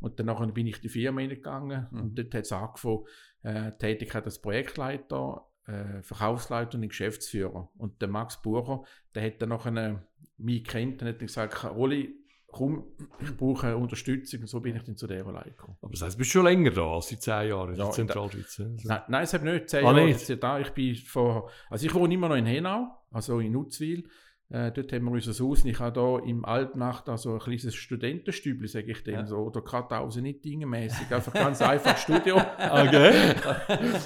Und 0.00 0.18
dann 0.20 0.54
bin 0.54 0.66
ich 0.68 0.76
in 0.76 0.82
die 0.82 0.88
Firma 0.88 1.20
hineingegangen 1.20 1.86
mhm. 1.90 2.00
und 2.00 2.18
dort 2.18 2.34
hat 2.34 2.44
es 2.44 2.52
angefangen, 2.52 3.04
äh, 3.42 3.72
Tätigkeit 3.72 4.24
als 4.24 4.40
Projektleiter, 4.40 5.46
äh, 5.66 6.02
Verkaufsleiter 6.02 6.76
und 6.76 6.88
Geschäftsführer. 6.88 7.68
Und 7.76 8.00
der 8.00 8.08
Max 8.08 8.40
Bucher, 8.42 8.84
der 9.14 9.24
hat 9.24 9.42
dann 9.42 9.50
nachher 9.50 10.02
mich 10.38 10.64
kennt 10.64 11.02
und 11.02 11.08
hat 11.08 11.18
gesagt, 11.18 11.64
Rolli, 11.64 12.14
komm, 12.46 12.84
ich 13.20 13.36
brauche 13.36 13.76
Unterstützung. 13.76 14.40
Und 14.40 14.46
so 14.48 14.60
bin 14.60 14.76
ich 14.76 14.82
dann 14.82 14.96
zu 14.96 15.06
der 15.06 15.24
Leitung 15.24 15.56
gekommen. 15.56 15.76
Aber 15.82 15.92
das 15.92 16.02
heißt, 16.02 16.14
du 16.14 16.18
bist 16.18 16.30
schon 16.30 16.44
länger 16.44 16.70
da 16.70 16.94
als 16.94 17.08
die 17.08 17.18
zehn 17.18 17.48
Jahre 17.48 17.72
in 17.72 17.78
ja, 17.78 17.84
der 17.84 17.92
Zentralschweiz? 17.92 18.60
Also. 18.60 18.88
Nein, 18.88 19.02
nein, 19.08 19.22
es 19.22 19.32
hat 19.32 19.44
nicht 19.44 19.68
zehn 19.68 19.84
ah, 19.84 19.92
Jahre. 19.92 20.06
Nicht. 20.06 20.42
Da. 20.42 20.58
Ich, 20.58 20.70
bin 20.70 20.94
vor, 20.96 21.50
also 21.68 21.86
ich 21.86 21.94
wohne 21.94 22.14
immer 22.14 22.28
noch 22.28 22.36
in 22.36 22.46
Henau, 22.46 22.88
also 23.10 23.40
in 23.40 23.52
Nutzwil. 23.52 24.08
Äh, 24.50 24.72
dort 24.72 24.92
haben 24.92 25.04
wir 25.04 25.12
unser 25.12 25.44
Haus. 25.44 25.64
Ich 25.64 25.78
habe 25.78 26.20
hier 26.22 26.30
im 26.30 26.44
Altnacht 26.44 27.08
also 27.08 27.34
ein 27.34 27.38
kleines 27.38 27.74
Studentenstübli, 27.74 28.66
sage 28.66 28.92
ich 28.92 29.04
dem 29.04 29.14
ja. 29.14 29.26
so. 29.26 29.36
Oder 29.38 29.60
Kartausen 29.60 30.22
nicht 30.22 30.44
dingemäßig. 30.44 31.12
Einfach 31.12 31.32
ganz 31.34 31.60
einfach 31.60 31.96
Studio. 31.96 32.40
Okay. 32.58 33.34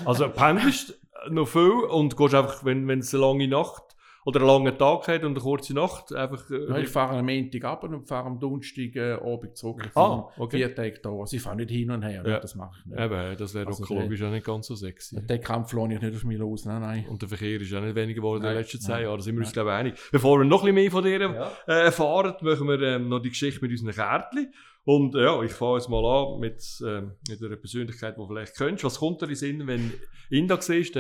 also 0.05 0.29
pendelst 0.29 0.99
noch 1.31 1.47
viel 1.47 1.85
und 1.89 2.17
gehst 2.17 2.35
einfach, 2.35 2.65
wenn 2.65 2.89
es 2.91 3.15
eine 3.15 3.25
lange 3.25 3.49
Nacht 3.49 3.83
oder 4.25 4.41
einen 4.41 4.49
langen 4.49 4.79
Tag 4.79 5.09
hat 5.09 5.25
und 5.25 5.33
eine 5.33 5.41
kurze 5.41 5.75
Nacht. 5.75 6.13
Einfach, 6.15 6.49
äh, 6.51 6.69
ja, 6.69 6.79
ich 6.79 6.89
fahre 6.89 7.19
am 7.19 7.27
Montag 7.27 7.65
ab 7.65 7.85
und 7.85 8.07
fahre 8.07 8.27
am 8.27 8.39
Donnerstag 8.39 8.95
äh, 8.95 9.13
Abend 9.13 9.57
zurück. 9.57 9.83
Ich 9.85 9.97
ah, 9.97 10.29
okay. 10.37 10.59
vier 10.59 10.75
Tage 10.75 11.01
da. 11.03 11.11
Also 11.11 11.37
ich 11.37 11.43
fahre 11.43 11.57
nicht 11.57 11.71
hin 11.71 11.91
und 11.91 12.03
her. 12.03 12.23
Ja. 12.27 12.41
Das 12.41 12.55
mache 12.55 12.79
ich 12.81 12.87
nicht. 12.87 13.01
Eben, 13.01 13.37
das 13.37 13.55
wäre 13.55 13.67
also 13.67 13.83
ökologisch 13.83 14.23
auch 14.23 14.31
nicht 14.31 14.47
ganz 14.47 14.67
so 14.67 14.75
sexy. 14.75 15.25
Den 15.27 15.41
Kampf 15.41 15.73
lohne 15.73 15.95
ich 15.97 16.01
nicht 16.01 16.15
auf 16.15 16.25
mich 16.25 16.39
los. 16.39 16.65
Nein, 16.65 16.83
nein. 16.83 17.07
Und 17.09 17.21
der 17.21 17.29
Verkehr 17.29 17.61
ist 17.61 17.75
auch 17.75 17.81
nicht 17.81 17.95
weniger 17.95 18.21
geworden 18.21 18.43
in 18.43 18.49
den 18.49 18.59
letzten 18.59 18.81
zehn 18.81 19.03
Jahren. 19.03 19.19
Da 19.19 19.23
sind 19.23 19.35
wir 19.35 19.41
uns, 19.41 19.53
glaube 19.53 19.71
ich, 19.71 19.77
einig. 19.77 19.95
Bevor 20.13 20.39
wir 20.39 20.45
noch 20.45 20.63
ein 20.65 20.75
bisschen 20.75 20.75
mehr 20.75 20.91
von 20.91 21.05
dir 21.05 21.21
ja. 21.21 21.53
äh, 21.67 21.85
erfahren, 21.87 22.35
machen 22.41 22.69
wir 22.69 22.81
ähm, 22.81 23.09
noch 23.09 23.21
die 23.21 23.31
Geschichte 23.31 23.61
mit 23.61 23.71
unseren 23.73 23.93
Kärtchen. 23.93 24.53
Und 24.85 25.15
ja, 25.15 25.41
ich 25.43 25.53
fange 25.53 25.77
jetzt 25.77 25.89
mal 25.89 26.05
an 26.05 26.41
mit, 26.41 26.61
äh, 26.85 27.03
mit 27.29 27.43
einer 27.43 27.57
Persönlichkeit, 27.57 28.17
die 28.17 28.21
du 28.21 28.27
vielleicht 28.27 28.57
kennst. 28.57 28.83
Was 28.85 28.99
kommt 28.99 29.21
dir 29.23 29.29
in 29.29 29.35
Sinn, 29.37 29.67
wenn 29.67 29.93
Inda 30.29 30.61
siehst? 30.61 30.97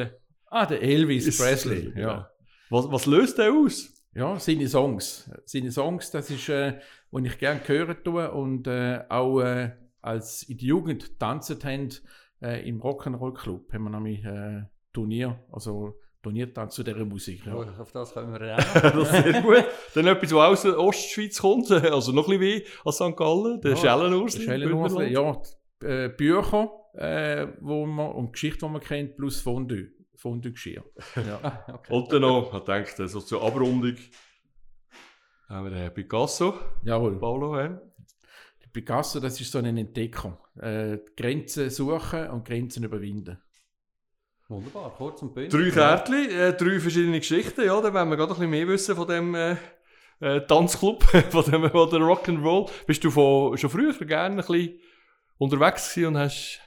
Ah, 0.47 0.67
der 0.67 0.83
Elvis 0.83 1.38
Presley. 1.38 1.93
Ja. 1.97 2.31
Was, 2.73 2.91
was 2.91 3.05
löst 3.05 3.37
der 3.37 3.52
aus? 3.52 3.93
Ja, 4.14 4.38
seine 4.38 4.67
Songs. 4.67 5.31
Seine 5.45 5.71
Songs, 5.71 6.11
das 6.11 6.31
ist, 6.31 6.49
äh, 6.49 6.79
was 7.11 7.23
ich 7.23 7.38
gerne 7.38 7.61
hören 7.67 7.97
tue 8.02 8.31
und 8.31 8.67
äh, 8.67 9.00
auch 9.11 9.41
äh, 9.43 9.73
als 10.00 10.45
in 10.45 10.57
der 10.57 10.69
Jugend 10.69 11.19
tanzen 11.21 11.59
haben 11.64 11.91
äh, 12.41 12.67
im 12.67 12.81
Rock'n'Roll 12.81 13.35
Club 13.35 13.71
haben 13.75 13.85
wir 13.85 13.91
nämlich 13.91 14.25
äh, 14.25 14.62
Turnier, 14.91 15.38
also 15.52 15.99
Turniertanz 16.23 16.75
zu 16.75 16.83
dieser 16.83 17.05
Musik. 17.05 17.45
Ja. 17.45 17.57
auf 17.57 17.93
das 17.93 18.14
können 18.14 18.33
wir 18.33 18.55
auch. 18.55 18.73
das 18.81 19.12
ist 19.12 19.23
sehr 19.23 19.43
gut. 19.43 19.64
Dann 19.94 20.07
etwas, 20.07 20.33
was 20.33 20.49
aus 20.49 20.62
der 20.62 20.81
Ostschweiz 20.81 21.38
kommt, 21.38 21.70
also 21.70 22.12
noch 22.12 22.27
ein 22.27 22.38
bisschen 22.38 22.62
wie 22.62 22.66
als 22.87 22.96
St. 22.96 23.14
Gallen, 23.16 23.61
der 23.61 23.73
ja, 23.73 23.77
Schellenursli. 23.77 24.44
Schellenursli, 24.44 25.12
ja. 25.12 25.42
Äh, 25.83 26.09
Bücher 26.09 26.70
äh, 26.94 27.49
wo 27.61 27.87
man, 27.87 28.12
und 28.12 28.33
Geschichte, 28.33 28.64
die 28.64 28.73
man 28.73 28.81
kennt, 28.81 29.16
plus 29.16 29.40
Fondue. 29.42 29.90
Fondue-Geschirr. 30.22 30.85
Ja. 31.16 31.40
Ah, 31.42 31.64
okay. 31.74 31.92
Und 31.92 32.12
dann 32.12 32.22
noch, 32.22 32.54
ich 32.54 32.64
denke, 32.64 33.08
so 33.08 33.20
zur 33.20 33.42
Abrundung 33.42 33.96
haben 35.48 35.64
wir 35.64 35.70
den 35.70 35.92
Picasso. 35.92 36.54
Jawohl. 36.85 37.18
Paolo, 37.18 37.58
ja. 37.58 37.68
Der 37.68 38.68
Picasso, 38.72 39.20
das 39.20 39.40
ist 39.40 39.50
so 39.50 39.58
eine 39.58 39.68
Entdeckung. 39.68 40.38
Äh, 40.61 40.98
Grenzen 41.16 41.68
suchen 41.70 42.30
und 42.30 42.44
Grenzen 42.44 42.85
überwinden. 42.85 43.38
Wunderbar, 44.48 44.94
kurz 44.96 45.22
und 45.22 45.35
bündig. 45.35 45.52
Drei 45.52 45.70
Kärtchen, 45.70 46.30
äh, 46.30 46.52
drei 46.52 46.78
verschiedene 46.78 47.18
Geschichten. 47.18 47.64
Ja, 47.64 47.80
da 47.80 47.92
wollen 47.92 48.11
wir 48.11 48.16
gerade 48.16 48.32
ein 48.32 48.37
bisschen 48.37 48.50
mehr 48.50 48.68
wissen 48.68 48.94
von 48.94 49.08
dem 49.08 49.35
äh, 49.35 49.56
äh, 50.20 50.46
Tanzclub, 50.46 51.02
von 51.30 51.44
dem 51.44 51.70
von 51.70 51.90
der 51.90 52.00
Rock'n'Roll. 52.00 52.70
Bist 52.87 53.02
du 53.02 53.11
von, 53.11 53.56
schon 53.58 53.70
früher 53.70 53.92
gerne 53.94 54.37
ein 54.37 54.46
bisschen 54.46 54.78
unterwegs 55.38 55.94
gewesen 55.94 56.08
und 56.08 56.18
hast 56.18 56.61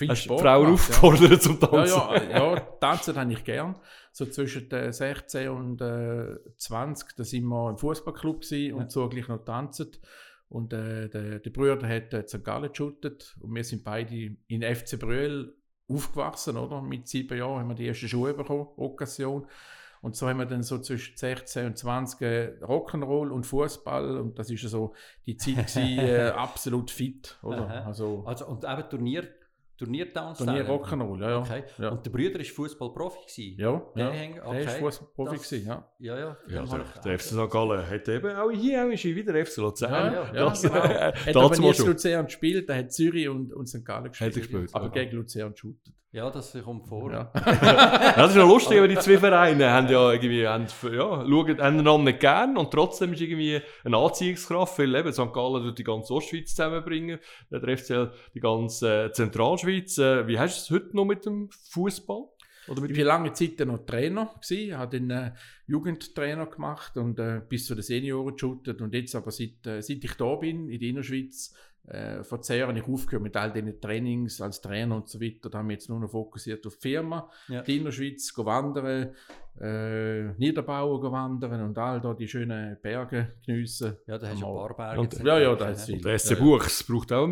viel 0.00 0.08
Hast 0.08 0.24
Sport 0.24 0.40
Frauen 0.40 0.64
gemacht, 0.64 0.80
aufgefordert 0.80 1.30
ja. 1.30 1.40
zum 1.40 1.60
Tanzen? 1.60 1.98
Ja, 1.98 2.22
ja, 2.22 2.54
ja 2.54 2.60
tanzen 2.80 3.16
habe 3.16 3.32
ich 3.32 3.44
gern. 3.44 3.76
So 4.12 4.26
zwischen 4.26 4.70
äh, 4.72 4.92
16 4.92 5.48
und 5.48 5.80
äh, 5.80 6.36
20, 6.56 7.16
da 7.16 7.24
sind 7.24 7.44
wir 7.44 7.70
im 7.70 7.78
Fußballclub 7.78 8.44
ja. 8.50 8.74
und 8.74 8.90
so 8.90 9.08
gleich 9.08 9.28
noch 9.28 9.44
tanzen. 9.44 9.92
Und 10.48 10.72
äh, 10.72 11.08
der, 11.08 11.38
der 11.38 11.50
Bruder 11.50 11.88
hat 11.88 12.12
äh, 12.12 12.26
St. 12.26 12.42
Gallen 12.42 12.72
geshootet 12.72 13.36
und 13.40 13.54
wir 13.54 13.62
sind 13.62 13.84
beide 13.84 14.36
in 14.48 14.62
FC 14.62 14.98
Brühl 14.98 15.54
aufgewachsen, 15.88 16.56
oder? 16.56 16.82
Mit 16.82 17.06
sieben 17.06 17.38
Jahren 17.38 17.60
haben 17.60 17.68
wir 17.68 17.74
die 17.74 17.86
erste 17.86 18.08
Schuhe 18.08 18.34
bekommen, 18.34 18.68
Occasion. 18.76 19.46
Und 20.02 20.16
so 20.16 20.28
haben 20.28 20.38
wir 20.38 20.46
dann 20.46 20.62
so 20.62 20.78
zwischen 20.78 21.16
16 21.16 21.66
und 21.66 21.78
20 21.78 22.20
äh, 22.22 22.52
Rock'n'Roll 22.62 23.28
und 23.28 23.44
Fußball 23.44 24.16
und 24.16 24.38
das 24.38 24.50
ist 24.50 24.62
so 24.62 24.94
die 25.26 25.36
Zeit 25.36 25.68
gewesen, 25.68 25.98
äh, 25.98 26.32
absolut 26.34 26.90
fit, 26.90 27.38
oder? 27.42 27.86
Also, 27.86 28.24
also 28.26 28.46
und 28.46 28.64
eben 28.64 28.88
Turnier 28.88 29.28
Turniertanz? 29.80 30.38
Turnier 30.38 30.68
Rock'n'Roll, 30.68 31.22
ja, 31.22 31.30
ja. 31.30 31.38
Okay. 31.38 31.64
ja. 31.78 31.88
Und 31.88 32.04
der 32.04 32.10
Bruder 32.10 32.38
war 32.38 32.44
Fußballprofi? 32.44 33.56
Ja, 33.58 33.82
der, 33.96 34.04
ja. 34.04 34.44
okay. 34.44 34.64
der 34.64 34.66
war 34.66 34.92
Fußballprofi, 34.92 35.56
ja. 35.56 35.88
Ja, 35.98 36.18
ja. 36.18 36.36
ja 36.48 36.64
der, 36.64 37.02
der 37.02 37.18
FC 37.18 37.28
St. 37.28 37.50
Gallen 37.50 37.88
hat 37.88 38.08
eben 38.08 38.36
auch 38.36 38.50
hier 38.50 38.84
auch 38.84 38.90
wieder 38.90 39.46
FC 39.46 39.56
Luzern. 39.56 39.90
Ja, 39.90 40.12
ja, 40.12 40.34
ja, 40.34 40.48
das, 40.50 40.62
genau. 40.62 40.74
hat 40.82 41.36
aber 41.36 41.58
nicht 41.58 41.78
Luzern 41.78 42.26
gespielt, 42.26 42.68
da 42.68 42.74
hat 42.76 42.92
Zürich 42.92 43.28
und, 43.28 43.54
und 43.54 43.66
St. 43.66 43.84
Gallen 43.84 44.10
gespielt. 44.10 44.36
Hat 44.36 44.42
gespielt 44.42 44.74
aber 44.74 44.90
gegen 44.90 45.16
Luzern 45.16 45.56
shootet. 45.56 45.94
Ja, 46.12 46.28
das 46.28 46.58
kommt 46.64 46.88
vor. 46.88 47.12
Ja. 47.12 47.24
das 48.16 48.30
ist 48.30 48.36
noch 48.36 48.48
lustig, 48.48 48.78
aber 48.78 48.88
die 48.88 48.98
zwei 48.98 49.16
Vereine 49.16 49.70
haben 49.70 49.86
ja 49.88 50.10
irgendwie, 50.10 50.44
haben, 50.44 50.66
ja, 50.92 51.24
schauen 51.24 51.60
einander 51.60 51.98
nicht 51.98 52.18
gern 52.18 52.56
und 52.56 52.72
trotzdem 52.72 53.12
ist 53.12 53.20
irgendwie 53.20 53.60
eine 53.84 53.96
Anziehungskraft, 53.96 54.76
weil 54.80 54.92
eben 54.96 55.12
St. 55.12 55.32
Gallen 55.32 55.72
die 55.72 55.84
ganze 55.84 56.12
Ostschweiz 56.12 56.50
zusammenbringen, 56.50 57.20
der 57.52 57.78
FCL 57.78 58.10
die 58.34 58.40
ganze 58.40 59.04
äh, 59.04 59.12
Zentralschweiz. 59.12 59.98
Äh, 59.98 60.26
wie 60.26 60.36
hast 60.36 60.68
du 60.68 60.74
es 60.74 60.80
heute 60.80 60.96
noch 60.96 61.04
mit 61.04 61.24
dem 61.26 61.48
Fußball? 61.70 62.24
Oder 62.66 62.80
mit 62.80 62.90
ich 62.90 62.98
war 62.98 63.04
lange 63.04 63.32
Zeit 63.32 63.60
noch 63.60 63.86
Trainer, 63.86 64.34
gewesen, 64.42 64.76
habe 64.76 64.98
den 64.98 65.10
äh, 65.10 65.32
Jugendtrainer 65.68 66.46
gemacht 66.46 66.96
und 66.96 67.20
äh, 67.20 67.40
bis 67.48 67.66
zu 67.66 67.76
den 67.76 67.82
Senioren 67.82 68.34
geshootet 68.34 68.80
und 68.80 68.94
jetzt 68.94 69.14
aber 69.14 69.30
seit, 69.30 69.64
äh, 69.64 69.80
seit 69.80 70.02
ich 70.02 70.14
da 70.14 70.34
bin 70.34 70.68
in 70.68 70.80
der 70.80 70.88
Innerschweiz 70.88 71.54
äh, 71.86 72.22
vor 72.22 72.40
zehn 72.40 72.60
Jahren 72.60 72.76
ich 72.76 72.86
aufgehört 72.86 73.22
mit 73.22 73.36
all 73.36 73.52
diesen 73.52 73.80
Trainings 73.80 74.40
als 74.40 74.60
Trainer 74.60 74.96
und 74.96 75.08
so 75.08 75.20
weiter. 75.20 75.50
Da 75.50 75.58
haben 75.58 75.68
wir 75.68 75.74
jetzt 75.74 75.88
nur 75.88 76.00
noch 76.00 76.10
fokussiert 76.10 76.66
auf 76.66 76.76
die 76.76 76.80
Firma, 76.80 77.30
ja. 77.48 77.62
die 77.62 77.78
Innerschweiz, 77.78 78.32
wandern, 78.36 79.14
äh, 79.60 80.32
Niederbauen 80.38 81.12
wandern 81.12 81.62
und 81.62 81.76
all 81.76 82.00
da 82.00 82.14
die 82.14 82.26
schönen 82.26 82.78
Berge 82.80 83.34
geniessen. 83.44 83.98
Ja, 84.06 84.16
da 84.16 84.28
hast 84.28 84.40
du 84.40 84.46
ein 84.46 84.54
paar 84.54 84.76
Berge. 84.76 85.00
Und, 85.00 85.22
ja, 85.22 85.38
ja, 85.38 85.54
da 85.54 85.68
ist 85.68 85.84
viel. 85.84 86.00
Der 86.00 86.18
SC 86.18 86.38
Buchs 86.38 86.82
braucht 86.82 87.12
auch 87.12 87.28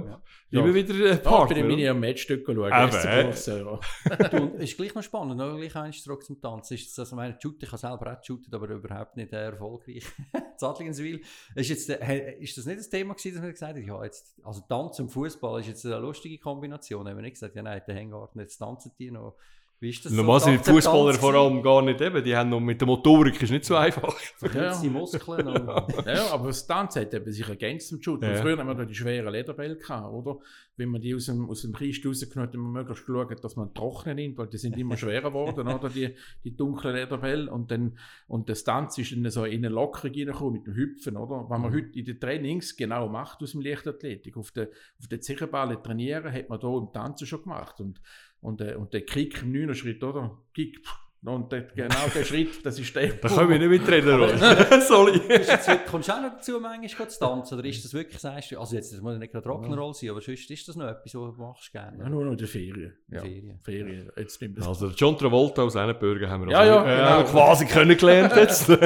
ja. 0.50 0.60
immer 0.60 0.74
wieder 0.74 1.12
ein 1.12 1.22
paar. 1.22 1.50
Ja, 1.50 1.56
ich 1.56 1.66
bin 1.66 1.86
am 1.86 2.00
Matchstück 2.00 2.44
schauen. 2.44 2.70
Aber, 2.70 2.88
du, 4.30 4.46
ist 4.58 4.76
gleich 4.76 4.94
noch 4.94 5.02
spannend, 5.02 5.38
noch 5.38 5.56
gleich 5.56 5.74
eins 5.74 6.02
zurück 6.02 6.22
zum 6.22 6.38
Tanzen. 6.38 6.74
Ist 6.74 6.90
das, 6.90 6.98
also 6.98 7.16
meine, 7.16 7.38
Shoot, 7.40 7.62
ich 7.62 7.68
habe 7.68 7.78
selber 7.78 8.12
auch 8.12 8.20
geshootet, 8.20 8.52
aber 8.52 8.68
überhaupt 8.68 9.16
nicht 9.16 9.32
erfolgreich. 9.32 10.04
Zadligenswil. 10.58 11.22
Ist, 11.54 11.70
jetzt, 11.70 11.88
ist 11.88 12.58
das 12.58 12.66
nicht 12.66 12.78
das 12.78 12.90
Thema 12.90 13.14
gewesen, 13.14 13.34
dass 13.36 13.42
man 13.42 13.52
gesagt 13.52 13.76
hat, 13.76 13.82
ja, 13.82 14.04
jetzt, 14.04 14.38
also 14.44 14.60
Tanzen 14.68 15.02
und 15.06 15.08
Fußball 15.08 15.60
ist 15.60 15.68
jetzt 15.68 15.86
eine 15.86 15.96
lustige 15.98 16.38
Kombination. 16.38 17.08
Haben 17.08 17.16
wir 17.16 17.22
nicht 17.22 17.34
gesagt, 17.34 17.54
ja 17.56 17.62
nein, 17.62 17.80
der 17.86 17.94
Hängarten, 17.94 18.38
jetzt 18.40 18.58
tanzen 18.58 18.92
die 18.98 19.10
noch 19.10 19.36
Wie 19.80 19.90
ist 19.90 20.04
das 20.04 20.12
Normal 20.12 20.40
so 20.40 20.46
sind 20.46 20.66
die 20.66 20.70
Fußballer 20.70 21.14
vor 21.14 21.34
allem 21.34 21.62
gar 21.62 21.82
nicht 21.82 22.00
eben, 22.00 22.24
die 22.24 22.34
haben 22.34 22.50
noch 22.50 22.58
mit 22.58 22.80
der 22.80 22.88
Motorik 22.88 23.40
ist 23.40 23.50
nicht 23.50 23.64
so 23.64 23.76
einfach. 23.76 24.12
Verkürzte 24.36 24.86
Ja. 24.86 24.92
Muskeln. 24.92 25.46
Und, 25.46 26.06
Ja, 26.06 26.32
aber 26.32 26.48
das 26.48 26.66
Tanz 26.66 26.96
hat 26.96 27.14
eben 27.14 27.32
sich 27.32 27.48
ergänzt 27.48 27.88
zum 27.88 28.02
Schutz. 28.02 28.24
Ja. 28.24 28.34
Früher 28.36 28.58
haben 28.58 28.66
wir 28.66 28.74
da 28.74 28.84
die 28.84 28.94
schweren 28.94 29.32
Lederbälle 29.32 29.76
gehabt, 29.76 30.12
oder? 30.12 30.38
Wenn 30.76 30.88
man 30.88 31.00
die 31.00 31.14
aus 31.14 31.26
dem, 31.26 31.48
aus 31.48 31.62
dem 31.62 31.72
Kiste 31.74 32.08
rausgenommen 32.08 32.48
hat, 32.48 32.54
wir 32.54 32.60
möglichst 32.60 33.06
geschaut, 33.06 33.44
dass 33.44 33.56
man 33.56 33.72
trocknen 33.72 34.16
nimmt, 34.16 34.38
weil 34.38 34.48
die 34.48 34.58
sind 34.58 34.76
immer 34.76 34.96
schwerer 34.96 35.28
geworden, 35.30 35.68
oder? 35.68 35.88
Die, 35.88 36.14
die 36.42 36.56
dunklen 36.56 36.96
Lederbälle. 36.96 37.48
Und 37.50 37.70
dann, 37.70 37.98
und 38.26 38.48
das 38.48 38.64
Tanz 38.64 38.98
ist 38.98 39.12
dann 39.12 39.30
so 39.30 39.44
in 39.44 39.64
eine 39.64 39.68
Lockerung 39.68 40.12
reingekommen 40.12 40.52
mit 40.54 40.66
dem 40.66 40.74
Hüpfen, 40.74 41.16
oder? 41.16 41.46
Was 41.48 41.60
man 41.60 41.72
heute 41.72 41.96
in 41.96 42.04
den 42.04 42.18
Trainings 42.18 42.76
genau 42.76 43.08
macht 43.08 43.42
aus 43.42 43.52
dem 43.52 43.60
Leichtathletik. 43.60 44.36
Auf 44.36 44.50
den, 44.50 44.68
auf 44.98 45.06
den 45.06 45.22
Zichenballen 45.22 45.80
trainieren 45.82 46.32
hat 46.32 46.48
man 46.48 46.58
da 46.58 46.68
im 46.68 46.92
Tanzen 46.92 47.28
schon 47.28 47.42
gemacht. 47.42 47.80
Und, 47.80 48.00
und, 48.40 48.60
äh, 48.60 48.74
und 48.74 48.92
der 48.92 49.02
Kick 49.02 49.42
im 49.42 49.52
9 49.52 49.74
Schritt, 49.74 50.02
oder? 50.02 50.38
Kick, 50.54 50.80
und 51.24 51.50
der, 51.50 51.62
genau 51.62 52.06
der 52.14 52.24
Schritt, 52.24 52.64
das 52.64 52.78
ist 52.78 52.94
der. 52.94 53.08
Da 53.14 53.28
können 53.28 53.50
wir 53.50 53.58
nicht 53.58 53.80
mitreden, 53.80 54.20
Roy. 54.20 54.30
Sorry. 54.80 55.20
Jetzt 55.28 55.68
kommst 55.86 56.08
du 56.08 56.12
auch 56.12 56.22
noch 56.22 56.30
dazu, 56.30 56.60
manchmal 56.60 57.08
zu 57.08 57.18
tanzen? 57.18 57.58
Oder 57.58 57.68
ist 57.68 57.84
das 57.84 57.92
wirklich, 57.92 58.20
sagst 58.20 58.52
du, 58.52 58.60
also 58.60 58.76
jetzt 58.76 58.92
das 58.92 59.00
muss 59.00 59.14
ja 59.14 59.18
nicht 59.18 59.32
gerade 59.32 59.48
Rock'n'Roll 59.48 59.94
sein, 59.94 60.10
aber 60.10 60.20
sonst 60.20 60.48
ist 60.48 60.68
das 60.68 60.76
noch 60.76 60.86
etwas, 60.86 61.12
was 61.14 61.34
du 61.34 61.42
machst 61.42 61.72
gerne? 61.72 61.98
Ja, 61.98 62.08
nur 62.08 62.24
noch 62.24 62.32
in 62.32 62.38
der 62.38 62.46
Ferien. 62.46 62.96
Ja, 63.10 63.20
Ferien. 63.20 63.58
Ferien. 63.62 64.12
Jetzt 64.16 64.40
nimmt 64.40 64.58
das. 64.58 64.68
Also 64.68 64.88
John 64.90 65.18
Travolta 65.18 65.62
aus 65.62 65.74
Ennenbürger 65.74 66.30
haben 66.30 66.46
wir 66.46 66.52
Ja, 66.52 66.60
also, 66.60 66.72
ja, 66.72 67.18
äh, 67.18 67.22
genau. 67.24 67.30
quasi 67.30 67.66
kennengelernt 67.66 68.36
jetzt. 68.36 68.68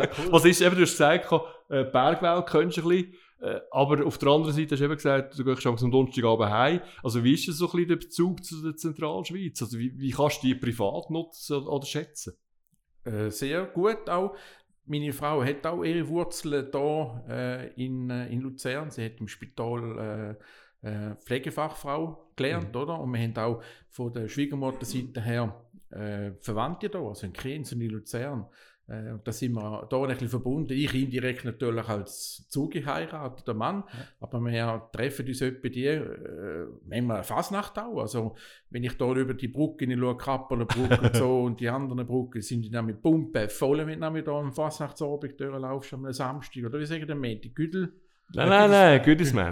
Ja, 0.00 0.08
cool. 0.18 0.32
Was 0.32 0.44
ist 0.44 0.60
eben, 0.60 0.76
du 0.76 0.82
hast 0.82 0.92
gesagt, 0.92 1.30
äh, 1.68 1.84
Bergwelt 1.84 2.46
kennst 2.46 2.76
du 2.76 2.82
ein 2.82 2.88
bisschen, 2.88 3.14
aber 3.70 4.06
auf 4.06 4.18
der 4.18 4.28
anderen 4.28 4.54
Seite 4.54 4.72
hast 4.72 4.80
du 4.80 4.84
eben 4.84 4.94
gesagt, 4.94 5.38
du 5.38 5.44
gehst 5.44 5.66
am 5.66 5.90
Donnerstagabend 5.90 6.50
heim. 6.50 6.80
Also 7.02 7.24
wie 7.24 7.34
ist 7.34 7.48
das 7.48 7.56
so 7.56 7.66
ein 7.66 7.72
bisschen 7.72 7.88
der 7.88 7.96
Bezug 7.96 8.44
zu 8.44 8.62
der 8.62 8.76
Zentralschweiz? 8.76 9.62
Also 9.62 9.78
wie, 9.78 9.98
wie 9.98 10.10
kannst 10.10 10.42
du 10.42 10.48
die 10.48 10.54
privat 10.54 11.10
nutzen 11.10 11.66
oder 11.66 11.86
schätzen? 11.86 12.34
Äh, 13.04 13.30
sehr 13.30 13.64
gut 13.66 14.08
auch. 14.08 14.34
Meine 14.86 15.12
Frau 15.12 15.44
hat 15.44 15.66
auch 15.66 15.84
ihre 15.84 16.08
Wurzeln 16.08 16.68
hier 16.70 17.24
äh, 17.28 17.82
in, 17.82 18.10
äh, 18.10 18.28
in 18.28 18.40
Luzern. 18.40 18.90
Sie 18.90 19.04
hat 19.04 19.20
im 19.20 19.28
Spital 19.28 20.36
äh, 20.82 20.88
äh, 20.88 21.14
Pflegefachfrau 21.16 22.32
gelernt, 22.36 22.74
oder? 22.74 22.98
Und 22.98 23.12
wir 23.12 23.20
haben 23.20 23.36
auch 23.36 23.62
von 23.88 24.12
der 24.12 24.28
Schwiegermutterseite 24.28 25.20
her 25.22 25.64
äh, 25.90 26.32
Verwandte 26.40 26.88
da, 26.88 27.00
also 27.00 27.26
in 27.26 27.32
Kriens 27.32 27.72
und 27.72 27.80
in 27.80 27.90
Luzern. 27.90 28.46
Äh, 28.90 29.18
da 29.22 29.30
sind 29.30 29.52
wir 29.52 29.86
da 29.88 30.02
ein 30.02 30.08
bisschen 30.08 30.28
verbunden. 30.28 30.72
Ich 30.72 30.92
indirekt 30.94 31.44
natürlich 31.44 31.88
als 31.88 32.48
zugeheirateter 32.48 33.54
Mann, 33.54 33.84
aber 34.18 34.40
wir 34.40 34.90
treffen 34.92 35.28
uns 35.28 35.40
etwa 35.40 35.68
die, 35.68 35.86
äh, 35.86 36.66
manchmal 36.88 37.22
Fasnacht 37.22 37.78
auch. 37.78 38.00
Also 38.00 38.34
wenn 38.70 38.82
ich 38.82 38.96
da 38.98 39.12
über 39.14 39.34
die 39.34 39.48
Brücke 39.48 39.86
schaue, 39.96 40.16
Kappelenbrücke 40.16 41.00
und 41.00 41.16
so 41.16 41.40
und 41.44 41.60
die 41.60 41.68
anderen 41.68 42.04
Brücken, 42.04 42.42
sind 42.42 42.62
die 42.62 42.70
dann 42.70 42.86
mit 42.86 43.00
Pumpen 43.00 43.48
voll, 43.48 43.86
wenn 43.86 44.00
du 44.00 44.22
da 44.22 44.32
am 44.32 44.52
Fasnachtsabend 44.52 45.38
durchlaufst, 45.38 45.94
am 45.94 46.12
Samstag 46.12 46.64
oder 46.64 46.80
wie 46.80 46.86
sagen 46.86 47.06
die 47.06 47.14
Montag, 47.14 47.54
Güdel. 47.54 47.92
Nein, 48.32 48.48
nein, 48.48 48.70
nein, 48.70 48.70
Ja. 48.70 48.92
ja, 48.92 48.98
Gutes 48.98 49.32
genau. 49.32 49.50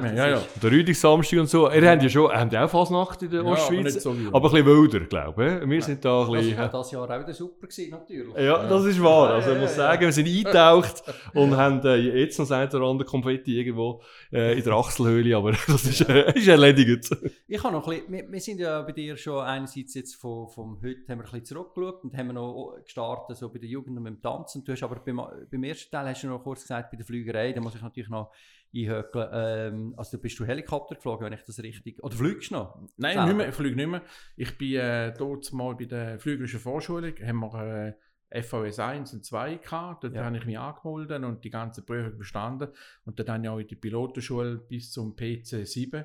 Das 0.00 0.12
ja, 0.16 0.28
ja. 0.28 0.42
Der 0.62 0.70
Rüdig 0.70 0.98
Samstag 0.98 1.40
und 1.40 1.46
so. 1.50 1.70
Ihr 1.70 1.90
habt 1.90 2.02
ja 2.02 2.08
schon, 2.08 2.32
habt 2.32 2.52
ja 2.52 2.64
auch 2.64 2.70
Fasnacht 2.70 3.22
in 3.22 3.30
der 3.30 3.42
Ja, 3.42 3.50
Ostschweiz, 3.50 4.02
so 4.02 4.10
aber 4.32 4.48
ein 4.48 4.64
bisschen 4.64 4.66
wilder, 4.66 5.00
glaube 5.00 5.60
ich. 5.62 5.68
Wir 5.68 5.82
sind 5.82 6.02
da 6.02 6.22
ein 6.24 6.32
Das 6.32 6.40
bisschen... 6.40 6.58
war 6.58 6.68
das 6.70 6.90
Jahr 6.90 7.02
auch 7.10 7.20
wieder 7.20 7.34
super 7.34 7.66
gewesen, 7.66 7.90
natürlich. 7.90 8.34
Ja, 8.38 8.66
das 8.66 8.84
ist 8.86 9.02
wahr. 9.02 9.30
Also 9.34 9.50
ich 9.50 9.56
Ja, 9.56 9.60
muss 9.60 9.76
ja, 9.76 9.82
ja. 9.82 9.90
sagen, 9.90 10.00
wir 10.06 10.12
sind 10.12 10.26
eingetaucht 10.26 11.02
und 11.34 11.56
haben 11.56 11.84
äh, 11.84 11.96
jetzt 11.96 12.38
noch 12.38 12.46
das 12.48 12.52
eine 12.52 12.70
oder 12.70 12.86
andere 12.90 13.06
Konfetti 13.06 13.58
irgendwo 13.58 14.00
äh, 14.32 14.56
in 14.56 14.64
der 14.64 14.72
Achselhöhle, 14.72 15.36
aber 15.36 15.50
das 15.66 15.84
ist, 15.84 16.08
äh, 16.08 16.32
ist 16.32 16.48
erledigt. 16.48 17.10
Ich 17.46 17.62
habe 17.62 17.74
noch 17.74 17.86
ein 17.88 17.90
bisschen, 18.06 18.12
wir, 18.12 18.32
wir 18.32 18.40
sind 18.40 18.58
ja 18.58 18.80
bei 18.80 18.92
dir 18.92 19.18
schon 19.18 19.44
einerseits 19.44 19.92
jetzt 19.92 20.14
von, 20.14 20.48
vom 20.48 20.78
heute 20.82 21.00
haben 21.08 21.18
wir 21.18 21.24
ein 21.26 21.30
bisschen 21.30 21.44
zurückgeschaut 21.44 22.04
und 22.04 22.16
haben 22.16 22.28
noch 22.32 22.76
gestartet 22.82 23.36
so 23.36 23.50
bei 23.50 23.58
den 23.58 23.68
Jugenden 23.68 24.02
mit 24.02 24.14
dem 24.14 24.22
Tanzen. 24.22 24.64
Du 24.64 24.72
hast 24.72 24.82
aber 24.82 24.96
beim, 25.04 25.20
beim 25.50 25.62
ersten 25.64 25.90
Teil 25.90 26.06
hast 26.08 26.22
du 26.22 26.28
noch 26.28 26.42
kurz 26.42 26.62
gesagt, 26.62 26.90
bei 26.90 26.96
der 26.96 27.04
Flügerei, 27.04 27.52
muss 27.66 27.74
ich 27.74 27.82
natürlich 27.82 28.08
noch 28.08 28.32
einhökeln. 28.74 29.28
Ähm, 29.32 29.94
also 29.96 30.18
bist 30.18 30.38
du 30.38 30.44
Helikopter 30.44 30.94
geflogen, 30.94 31.26
wenn 31.26 31.32
ich 31.32 31.42
das 31.42 31.58
richtig... 31.62 32.02
Oder 32.02 32.16
fliegst 32.16 32.50
du 32.50 32.54
noch? 32.54 32.80
Nein, 32.96 33.14
Selber? 33.14 33.26
nicht 33.26 33.36
mehr, 33.36 33.48
ich 33.48 33.54
fliege 33.54 33.76
nicht 33.76 33.88
mehr. 33.88 34.02
Ich 34.36 34.58
bin 34.58 34.74
äh, 34.76 35.12
dort 35.16 35.52
mal 35.52 35.74
bei 35.74 35.84
der 35.84 36.18
Flügerischen 36.18 36.60
Vorschulung, 36.60 37.12
haben 37.24 37.40
wir 37.40 37.96
äh, 38.30 38.42
VS 38.42 38.78
1 38.80 39.14
und 39.14 39.24
2 39.24 39.56
gehabt. 39.56 40.04
Dort 40.04 40.14
Ja. 40.14 40.24
habe 40.24 40.36
ich 40.36 40.44
mich 40.46 40.58
angemeldet 40.58 41.22
und 41.24 41.44
die 41.44 41.50
ganze 41.50 41.82
Prüfung 41.82 42.18
bestanden. 42.18 42.68
Und 43.04 43.18
dann 43.18 43.28
habe 43.28 43.42
ich 43.44 43.48
auch 43.48 43.58
in 43.58 43.68
die 43.68 43.76
Pilotenschule 43.76 44.56
bis 44.58 44.90
zum 44.92 45.14
PC 45.16 45.66
7 45.66 46.04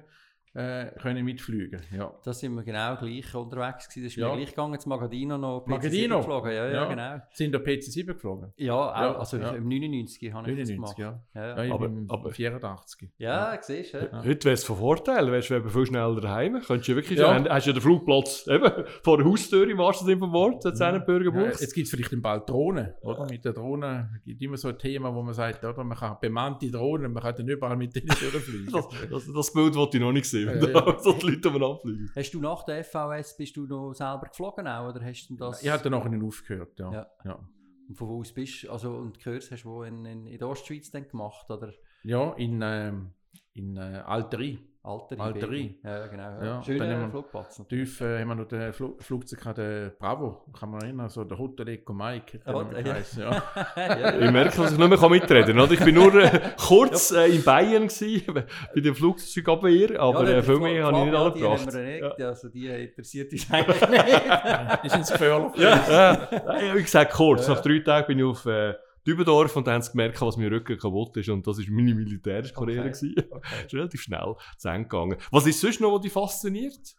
äh, 0.54 0.88
können 1.02 1.24
mitfliegen. 1.24 1.82
Ja. 1.96 2.14
Da 2.26 2.34
sind 2.34 2.54
wir 2.56 2.64
genau 2.64 2.98
gleich 2.98 3.34
unterwegs 3.34 3.88
gewesen. 3.88 4.04
Das 4.04 4.12
ist 4.12 4.16
Ja. 4.18 4.30
mir 4.30 4.36
gleich 4.38 4.50
gegangen, 4.50 4.78
zu 4.80 4.90
Magadino 4.90 5.38
noch. 5.38 5.62
PC 5.64 5.70
Magadino? 5.70 6.18
geflogen. 6.18 6.52
Ja, 6.52 6.66
ja, 6.68 6.74
Ja. 6.74 6.86
genau. 6.90 7.22
Sind 7.32 7.54
der 7.54 7.60
PC 7.60 7.84
7 7.84 8.14
geflogen? 8.14 8.52
Ja, 8.58 8.74
auch, 8.74 8.96
Ja, 8.96 9.16
also 9.18 9.38
ja. 9.38 9.52
im 9.52 9.68
99 9.70 10.34
habe 10.34 10.52
ich 10.52 10.58
das 10.60 10.68
99, 10.70 10.76
gemacht. 10.76 10.98
ja. 11.00 11.22
Ja, 11.34 11.42
Ja, 11.42 11.58
ja. 11.58 11.64
ich 11.64 11.72
Aber- 11.72 11.90
aber- 12.10 12.32
84. 12.32 13.10
ja 13.18 13.58
siehst 13.62 13.94
du. 13.94 13.98
Ja. 14.00 14.04
Ja. 14.12 14.24
Heute 14.26 14.44
wäre 14.46 14.54
es 14.56 14.64
von 14.66 14.76
Vorteil, 14.78 15.32
wärst 15.32 15.50
du 15.52 15.54
eben 15.56 15.70
viel 15.70 15.86
schneller 15.86 16.20
daheim. 16.20 16.60
Könntest 16.62 16.90
du 16.90 16.96
wirklich, 16.96 17.18
Ja. 17.20 17.38
ja. 17.38 17.50
hast 17.50 17.68
ja 17.68 17.74
den 17.74 17.82
Flugplatz 17.82 18.46
eben 18.48 18.72
vor 19.04 19.18
der 19.18 19.26
Haustür 19.28 19.70
im 19.70 19.78
wahrsten 19.78 20.06
Sinne 20.08 20.20
vom 20.20 20.34
Wort, 20.34 20.66
jetzt 20.66 20.82
einen 20.82 21.06
Bürger 21.06 21.34
Ja, 21.34 21.46
buchst. 21.46 21.62
jetzt 21.62 21.74
gibt 21.74 21.86
es 21.86 21.92
vielleicht 21.92 22.12
den 22.12 22.22
bald 22.22 22.50
Drohnen, 22.50 22.94
oder? 23.04 23.26
Mit 23.30 23.46
der 23.46 23.54
Drohne 23.54 24.20
gibt 24.26 24.42
immer 24.42 24.58
so 24.58 24.68
ein 24.68 24.78
Thema, 24.78 25.16
wo 25.16 25.22
man 25.22 25.34
sagt, 25.34 25.64
oder? 25.64 25.82
Man 25.84 25.98
kann 25.98 26.18
bemannte 26.20 26.70
Drohnen, 26.70 27.14
man 27.14 27.24
kann 27.24 27.36
dann 27.38 27.48
überall 27.48 27.78
mit 27.78 27.96
denen 27.96 28.08
durchfliegen. 28.20 28.72
Das, 28.74 28.88
das, 29.10 29.34
das 29.34 29.54
Bild 29.54 29.76
wollte 29.76 29.98
ich 29.98 30.04
noch 30.04 30.12
nicht 30.12 30.26
sehen, 30.26 30.41
wenn 30.48 30.62
Ja, 30.62 30.68
ja. 30.70 30.82
da 30.82 31.00
so 31.00 31.14
die 31.14 31.28
Leute 31.32 31.50
umeinander 31.50 31.80
fliegen. 31.80 32.12
Hast 32.16 32.32
du 32.32 32.40
nach 32.42 32.64
der 32.64 32.84
FVS 32.84 33.38
bist 33.38 33.58
du 33.58 33.66
noch 33.66 33.94
selber 33.94 34.28
geflogen 34.28 34.68
auch, 34.68 34.90
oder 34.90 35.04
hast 35.04 35.28
du 35.28 35.36
das? 35.36 35.64
ich 35.64 35.70
habe 35.70 35.84
dann 35.90 35.92
nachher 35.94 36.24
aufgehört, 36.24 36.80
ja. 36.80 36.92
Ja. 36.92 37.08
ja. 37.26 37.40
Und 37.88 37.96
von 37.96 38.08
wo 38.08 38.20
aus 38.20 38.34
bist 38.34 38.64
du, 38.64 38.72
also 38.72 38.92
und 38.96 39.20
gehört 39.20 39.50
hast 39.52 39.64
du 39.64 39.70
wo 39.70 39.84
in, 39.84 40.06
in, 40.06 40.28
in 40.28 40.38
der 40.38 40.48
Ostschweiz 40.48 40.92
dann 40.92 41.08
gemacht, 41.08 41.50
oder 41.50 41.74
Ja, 42.04 42.34
in, 42.34 42.62
ähm, 42.64 43.12
in 43.54 43.78
äh, 43.78 44.04
Alterie. 44.06 44.60
Alterie? 44.84 45.22
Alterie. 45.22 45.80
Ja, 45.84 46.08
genau. 46.08 46.24
Ja. 46.24 46.44
Ja, 46.44 46.64
Schöner 46.64 47.02
wir- 47.02 47.10
Flugplatz. 47.12 47.60
natürlich. 47.60 47.90
Tief 47.90 48.02
äh, 48.02 48.20
haben 48.20 48.30
wir 48.30 48.36
noch 48.36 48.48
den 48.48 48.74
Fl 48.74 48.94
Flugzeug 49.00 49.54
den 49.54 49.92
Bravo, 50.00 50.44
kann 50.60 50.72
man 50.72 50.82
erinnern, 50.82 51.08
so 51.08 51.24
der 51.24 51.38
Hotel 51.38 51.68
Eco 51.70 51.94
Mike. 51.94 52.40
der 52.40 52.52
Ja, 52.54 52.62
ja. 52.62 52.82
geheißen, 52.82 53.22
ja. 53.24 53.44
ja, 53.76 54.20
Ich 54.20 54.32
merke, 54.32 54.58
dass 54.58 54.72
ich 54.72 54.78
nicht 54.80 54.90
mehr 55.00 55.10
mitreden 55.10 55.56
kann. 55.58 55.72
Ich 55.72 55.80
bin 55.86 55.94
nur 55.94 56.16
äh, 56.16 56.40
kurz 56.68 57.12
äh, 57.12 57.28
in 57.28 57.44
Bayern 57.44 57.88
gewesen, 57.90 58.34
bei 58.34 58.82
der 58.82 58.96
Flugzeugabwehr, 58.96 60.00
aber 60.00 60.28
Ja, 60.28 60.38
äh, 60.38 60.42
viel 60.44 60.60
mehr 60.60 60.84
habe 60.86 60.98
ich 60.98 61.06
nicht 61.06 61.16
alle 61.16 61.32
die 61.34 61.40
gebracht. 61.42 61.68
haben 61.68 61.74
wir 61.76 62.16
Ja. 62.18 62.28
Also 62.30 62.50
die 62.50 62.68
interessiert 62.68 63.32
uns 63.32 63.52
eigentlich 63.52 63.88
nicht. 63.88 64.22
Die 64.84 64.90
sind 64.90 65.08
gefährlich. 65.08 65.56
Ja, 65.58 66.28
ja, 66.32 66.76
wie 66.76 66.82
gesagt, 66.82 67.14
kurz. 67.14 67.48
Ja. 67.48 67.54
Nach 67.54 67.62
drei 67.62 67.80
Tagen 67.80 68.08
bin 68.08 68.18
ich 68.20 68.26
auf 68.26 68.46
äh, 68.48 68.74
Dübendorf 69.06 69.56
und 69.56 69.68
dann 69.68 69.76
haben 69.76 69.82
sie 69.82 69.92
gemerkt, 69.92 70.22
was 70.22 70.38
mein 70.38 70.48
Rücken 70.48 70.78
kaputt 70.78 71.18
ist. 71.18 71.30
Und 71.30 71.46
das 71.48 71.58
war 71.58 71.66
meine 71.70 71.96
militärische 71.96 72.54
Karriere. 72.54 72.90
Okay. 72.90 73.16
Okay. 73.30 73.42
ist 73.66 73.74
relativ 73.74 74.02
schnell 74.02 74.36
zu 74.58 74.68
Ende 74.70 74.88
gegangen. 74.88 75.18
Was 75.32 75.48
ist 75.48 75.60
sonst 75.60 75.82
noch, 75.82 75.94
was 75.94 76.02
dich 76.02 76.12
fasziniert? 76.12 76.96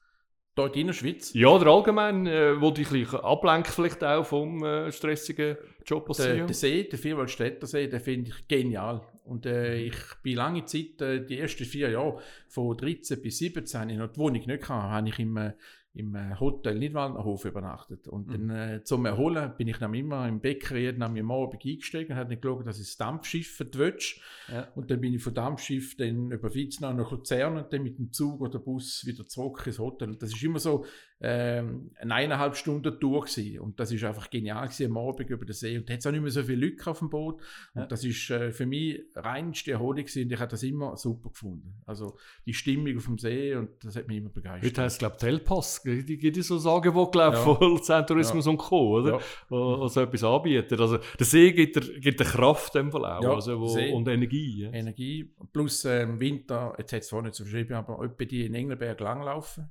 Dort 0.55 0.77
in 0.77 0.89
der 0.89 0.95
Schweiz. 0.95 1.33
Ja, 1.33 1.49
oder 1.49 1.71
allgemein, 1.71 2.27
äh, 2.27 2.61
wo 2.61 2.71
dich 2.71 2.91
ein 2.91 3.07
ablenkt 3.21 3.69
vielleicht 3.69 4.05
auch 4.05 4.27
vom 4.27 4.63
äh, 4.63 4.93
stressigen 4.93 5.57
Job 5.87 6.13
Der, 6.13 6.45
der 6.45 6.55
See, 6.55 6.85
der 6.85 6.99
Vierwaldstätter 6.99 7.67
See, 7.67 7.89
den 7.89 8.01
finde 8.01 8.31
ich 8.31 8.49
genial. 8.49 9.01
Und 9.25 9.47
äh, 9.47 9.77
ich 9.77 9.97
bin 10.23 10.37
lange 10.37 10.65
Zeit, 10.67 11.01
äh, 11.01 11.25
die 11.25 11.39
ersten 11.39 11.65
vier 11.65 11.91
Jahre, 11.91 12.21
von 12.49 12.77
13 12.77 13.23
bis 13.23 13.39
17, 13.39 13.81
habe 13.81 13.93
ich 13.93 13.99
noch 13.99 14.13
die 14.13 14.19
Wohnung 14.19 14.45
nicht 14.45 14.47
gehabt, 14.47 14.69
habe 14.69 15.09
ich 15.09 15.19
im, 15.19 15.53
im 15.95 16.15
äh, 16.15 16.35
Hotel 16.41 16.79
Nidwaldnerhof 16.79 17.45
übernachtet. 17.45 18.09
Und 18.09 18.29
Mhm. 18.29 18.49
dann 18.49 18.51
äh, 18.51 18.85
zum 18.85 19.05
Erholen 19.05 19.53
bin 19.59 19.69
ich 19.69 19.77
dann 19.79 19.93
immer 19.93 20.27
im 20.27 20.41
Bäcker 20.41 20.77
jeden 20.77 21.03
am 21.03 21.31
Abend 21.31 21.65
eingestiegen, 21.67 22.17
habe 22.17 22.31
nicht 22.31 22.41
geschaut, 22.43 22.67
dass 22.67 22.79
ich 22.81 22.87
das 22.87 22.97
Dampfschiff 22.97 23.57
verwötsch. 23.57 24.21
Ja. 24.51 24.69
Und 24.75 24.91
dann 24.91 25.01
bin 25.01 25.13
ich 25.13 25.23
von 25.23 25.35
Dampfschiff 25.35 25.97
dann 25.97 26.31
über 26.31 26.55
Witznau 26.55 26.93
nach 26.95 27.11
Luzern 27.11 27.59
und 27.59 27.73
dann 27.73 27.83
mit 27.83 27.99
dem 27.99 28.11
Zug 28.11 28.41
oder 28.41 28.59
Bus 28.59 29.05
wieder 29.07 29.27
zurück 29.27 29.63
ins 29.67 29.79
Hotel. 29.79 30.09
Und 30.11 30.23
das 30.23 30.33
ist 30.33 30.43
immer 30.43 30.59
so 30.59 30.85
ähm, 31.25 31.93
eine 32.01 32.15
eineinhalb 32.15 32.57
Stunden 32.57 32.99
Tour 32.99 33.21
gewesen. 33.27 33.61
Und 33.61 33.79
das 33.79 33.93
ist 33.93 34.03
einfach 34.03 34.29
genial 34.31 34.67
gewesen, 34.67 34.87
am 34.91 34.97
Abend 34.97 35.31
über 35.31 35.45
den 35.45 35.53
See. 35.55 35.77
Und 35.79 35.89
da 35.89 35.93
hat 35.93 36.01
es 36.01 36.07
auch 36.07 36.11
nicht 36.11 36.23
mehr 36.23 36.31
so 36.31 36.43
viele 36.43 36.67
Leute 36.67 36.91
auf 36.91 36.99
dem 36.99 37.11
Boot. 37.11 37.41
Und 37.75 37.81
Ja. 37.83 37.87
das 37.87 38.03
ist 38.03 38.29
äh, 38.31 38.51
für 38.51 38.67
mich 38.67 39.03
reinste 39.15 39.73
Erholung 39.73 39.97
gewesen. 40.05 40.25
Und 40.25 40.33
ich 40.33 40.41
habe 40.41 40.51
das 40.51 40.63
immer 40.65 40.97
super 40.97 41.29
gefunden. 41.31 41.75
Also 41.87 42.17
die 42.47 42.55
Stimmung 42.55 42.97
auf 42.97 43.05
dem 43.05 43.19
See 43.19 43.55
und 43.55 43.71
das 43.85 43.95
hat 43.95 44.09
mich 44.09 44.17
immer 44.17 44.31
begeistert. 44.31 44.65
Heute 44.71 44.83
heisst 44.83 44.95
es, 44.95 44.99
glaube 44.99 45.15
ich, 45.17 45.21
Telpass. 45.21 45.82
Die 45.85 46.19
gibt 46.19 46.37
es 46.37 46.49
so 46.49 46.57
ich, 46.57 47.15
Ja. 47.15 47.33
von 47.33 47.59
Luzern 47.61 48.07
Tourismus 48.07 48.47
und 48.47 48.57
Co., 48.59 48.99
oder? 48.99 49.13
Ja. 49.13 49.19
Wo, 49.49 49.87
so 49.89 50.01
etwas 50.01 50.25
anbietet. 50.25 50.81
Also, 50.81 50.99
der 51.19 51.27
See 51.27 51.53
gibt 51.53 51.77
der, 51.77 51.83
gibt 52.01 52.21
der 52.21 52.27
Kraft 52.27 52.75
dem 52.75 52.91
Fall 52.91 53.05
auch. 53.05 53.23
Ja, 53.23 53.35
also, 53.35 53.61
wo, 53.61 53.67
See. 53.69 53.93
und 53.93 54.07
Energie. 54.09 54.65
Ja. 54.65 54.73
Energie. 54.73 55.35
Plus 55.53 55.85
äh, 55.85 56.03
im 56.03 56.21
Winter, 56.21 56.75
jetzt 56.79 56.93
hat 56.93 57.01
es 57.01 57.09
zwar 57.09 57.23
nicht 57.23 57.35
so 57.35 57.45
verschrieben, 57.45 57.75
aber 57.75 58.05
etwa 58.05 58.25
die 58.25 58.47
in 58.47 58.55
Engelberg 58.55 59.01
langlaufen. 59.01 59.71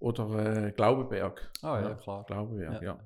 Oder 0.00 0.66
äh, 0.66 0.72
Glaubenberg. 0.72 1.50
Ah 1.62 1.80
ja, 1.80 1.94
klar. 1.94 2.24
Glaubenberg, 2.24 2.82
ja. 2.82 2.98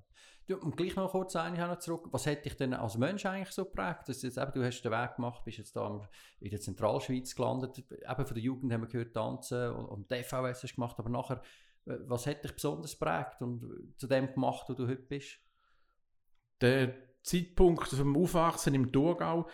Du, 0.48 0.56
und 0.56 0.76
gleich 0.76 0.96
noch 0.96 1.12
kurz 1.12 1.36
eigentlich 1.36 1.62
auch 1.62 1.68
noch 1.68 1.78
zurück. 1.78 2.08
Was 2.10 2.26
hat 2.26 2.44
dich 2.44 2.56
denn 2.56 2.74
als 2.74 2.98
Mensch 2.98 3.24
eigentlich 3.24 3.52
so 3.52 3.64
geprägt? 3.64 4.08
Dass 4.08 4.22
jetzt, 4.22 4.38
eben, 4.38 4.52
du 4.52 4.64
hast 4.64 4.82
den 4.82 4.90
Weg 4.90 5.14
gemacht, 5.14 5.44
bist 5.44 5.58
jetzt 5.58 5.76
da 5.76 6.00
in 6.40 6.50
der 6.50 6.60
Zentralschweiz 6.60 7.34
gelandet. 7.36 7.78
Eben 7.78 8.26
von 8.26 8.34
der 8.34 8.42
Jugend 8.42 8.72
haben 8.72 8.80
wir 8.82 8.88
gehört, 8.88 9.14
tanzen 9.14 9.70
und, 9.70 9.84
und 9.86 10.10
die 10.10 10.22
FVS 10.22 10.62
hast 10.64 10.72
du 10.72 10.74
gemacht, 10.74 10.98
aber 10.98 11.10
nachher, 11.10 11.40
Was 11.84 12.26
hat 12.26 12.44
dich 12.44 12.52
besonders 12.52 12.98
geprägt 12.98 13.40
und 13.40 13.94
zu 13.96 14.06
dem 14.06 14.32
gemacht, 14.32 14.68
wo 14.68 14.74
du 14.74 14.86
heute 14.86 15.02
bist? 15.02 15.38
Der 16.60 16.94
Zeitpunkt 17.22 17.88
vom 17.88 18.16
Aufwachsen 18.16 18.74
im 18.74 18.92
Thurgau, 18.92 19.48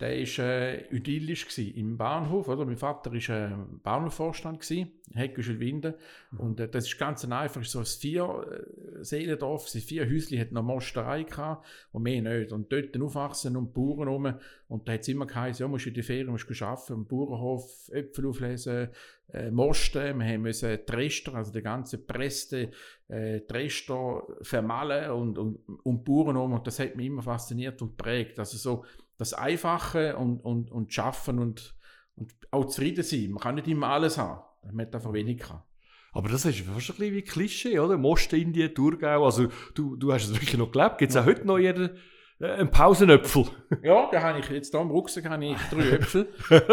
der 0.00 0.10
war 0.10 0.44
äh, 0.44 0.96
idyllisch 0.96 1.46
gewesen, 1.46 1.74
im 1.76 1.96
Bahnhof. 1.96 2.48
Oder? 2.48 2.64
Mein 2.64 2.76
Vater 2.76 3.12
war 3.12 3.36
äh, 3.36 3.52
Bahnhofvorstand, 3.82 4.64
Heckischel 5.12 5.60
Winde. 5.60 5.96
Mhm. 6.32 6.40
Und 6.40 6.60
äh, 6.60 6.68
das 6.68 6.86
ist 6.86 6.98
ganz 6.98 7.24
einfach, 7.24 7.64
so 7.64 7.80
ein 7.80 7.84
Vier-Seelendorf, 7.84 9.74
äh, 9.74 9.80
vier 9.80 10.08
Häuschen, 10.08 10.40
hat 10.40 10.52
noch 10.52 10.62
Mosterei 10.62 11.22
gehabt 11.22 11.66
und 11.92 12.02
mehr 12.02 12.22
nicht. 12.22 12.52
Und 12.52 12.72
dort 12.72 13.00
aufwachsen 13.00 13.56
und 13.56 13.72
Bauern 13.72 14.08
rum. 14.08 14.34
Und 14.66 14.88
da 14.88 14.94
hat 14.94 15.02
es 15.02 15.08
immer 15.08 15.26
geheißen, 15.26 15.64
ja, 15.64 15.68
musst 15.68 15.84
du 15.84 15.90
in 15.90 15.94
die 15.94 16.02
Ferien 16.02 16.30
musst 16.30 16.62
arbeiten, 16.62 16.94
im 16.94 17.06
Bauernhof 17.06 17.88
Äpfel 17.92 18.26
auflesen, 18.26 18.88
äh, 19.32 19.50
Mosten. 19.50 20.18
Wir 20.18 20.38
müssen 20.38 20.78
die 20.88 20.92
Rester, 20.92 21.34
also 21.34 21.52
die 21.52 21.62
ganze 21.62 21.98
Preste, 21.98 22.70
äh, 23.08 23.40
die 23.40 23.52
Rester 23.52 24.22
vermalen 24.42 25.10
und, 25.12 25.38
und, 25.38 25.58
und 25.84 26.04
Bauern 26.04 26.36
um. 26.36 26.52
Und 26.54 26.66
das 26.66 26.80
hat 26.80 26.96
mich 26.96 27.06
immer 27.06 27.22
fasziniert 27.22 27.80
und 27.82 27.96
prägt. 27.96 28.38
Also 28.38 28.56
so, 28.56 28.84
das 29.24 29.34
Einfache 29.34 30.16
und, 30.16 30.40
und, 30.40 30.70
und 30.70 30.92
Schaffen 30.92 31.38
und, 31.38 31.74
und 32.16 32.32
auch 32.50 32.66
zufrieden 32.66 33.02
sein. 33.02 33.30
Man 33.30 33.42
kann 33.42 33.54
nicht 33.56 33.68
immer 33.68 33.88
alles 33.88 34.18
haben. 34.18 34.42
Man 34.62 34.86
hat 34.86 34.94
einfach 34.94 35.12
wenig 35.12 35.38
gehabt. 35.38 35.64
Aber 36.12 36.28
das 36.28 36.44
ist 36.44 36.60
fast 36.60 36.90
ein 36.90 36.96
bisschen 36.96 37.14
wie 37.14 37.22
Klischee, 37.22 37.78
oder? 37.78 37.98
Ostindien, 38.02 38.72
Thurgau. 38.72 39.24
Also, 39.24 39.48
du, 39.74 39.96
du 39.96 40.12
hast 40.12 40.26
es 40.26 40.32
wirklich 40.32 40.56
noch 40.56 40.70
gelebt. 40.70 40.98
Gibt 40.98 41.10
es 41.10 41.16
auch 41.16 41.24
heute 41.24 41.44
noch 41.44 41.58
jeder 41.58 41.90
äh, 42.38 42.52
einen 42.52 42.70
Pausenöpfel? 42.70 43.46
ja, 43.82 44.08
da 44.12 44.22
habe 44.22 44.38
ich 44.38 44.48
jetzt 44.48 44.70
hier 44.70 44.80
im 44.80 44.90
Rucksack 44.90 45.28
habe 45.28 45.44
ich 45.44 45.56
drei 45.70 45.90
Äpfel. 45.96 46.28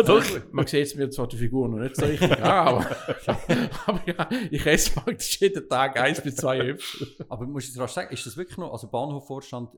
Doch. 0.05 0.23
Man 0.51 0.67
sieht 0.67 0.95
mir 0.95 1.09
zwar 1.09 1.27
die 1.27 1.37
Figur 1.37 1.67
noch 1.69 1.79
nicht 1.79 1.95
so 1.95 2.05
richtig 2.05 2.31
an, 2.33 2.67
aber, 2.67 2.85
aber 3.87 4.01
ja, 4.05 4.29
ich 4.51 4.63
esse 4.63 4.91
praktisch 4.91 5.41
jeden 5.41 5.67
Tag 5.67 5.99
eins 5.99 6.21
bis 6.21 6.35
zwei 6.35 6.59
Äpfel. 6.59 7.07
Aber 7.27 7.47
muss 7.47 7.67
ich 7.67 7.79
rasch 7.79 7.93
sagen, 7.93 8.13
ist 8.13 8.25
das 8.27 8.37
wirklich 8.37 8.59
noch, 8.59 8.71
also 8.71 8.87
Bahnhofvorstand 8.89 9.71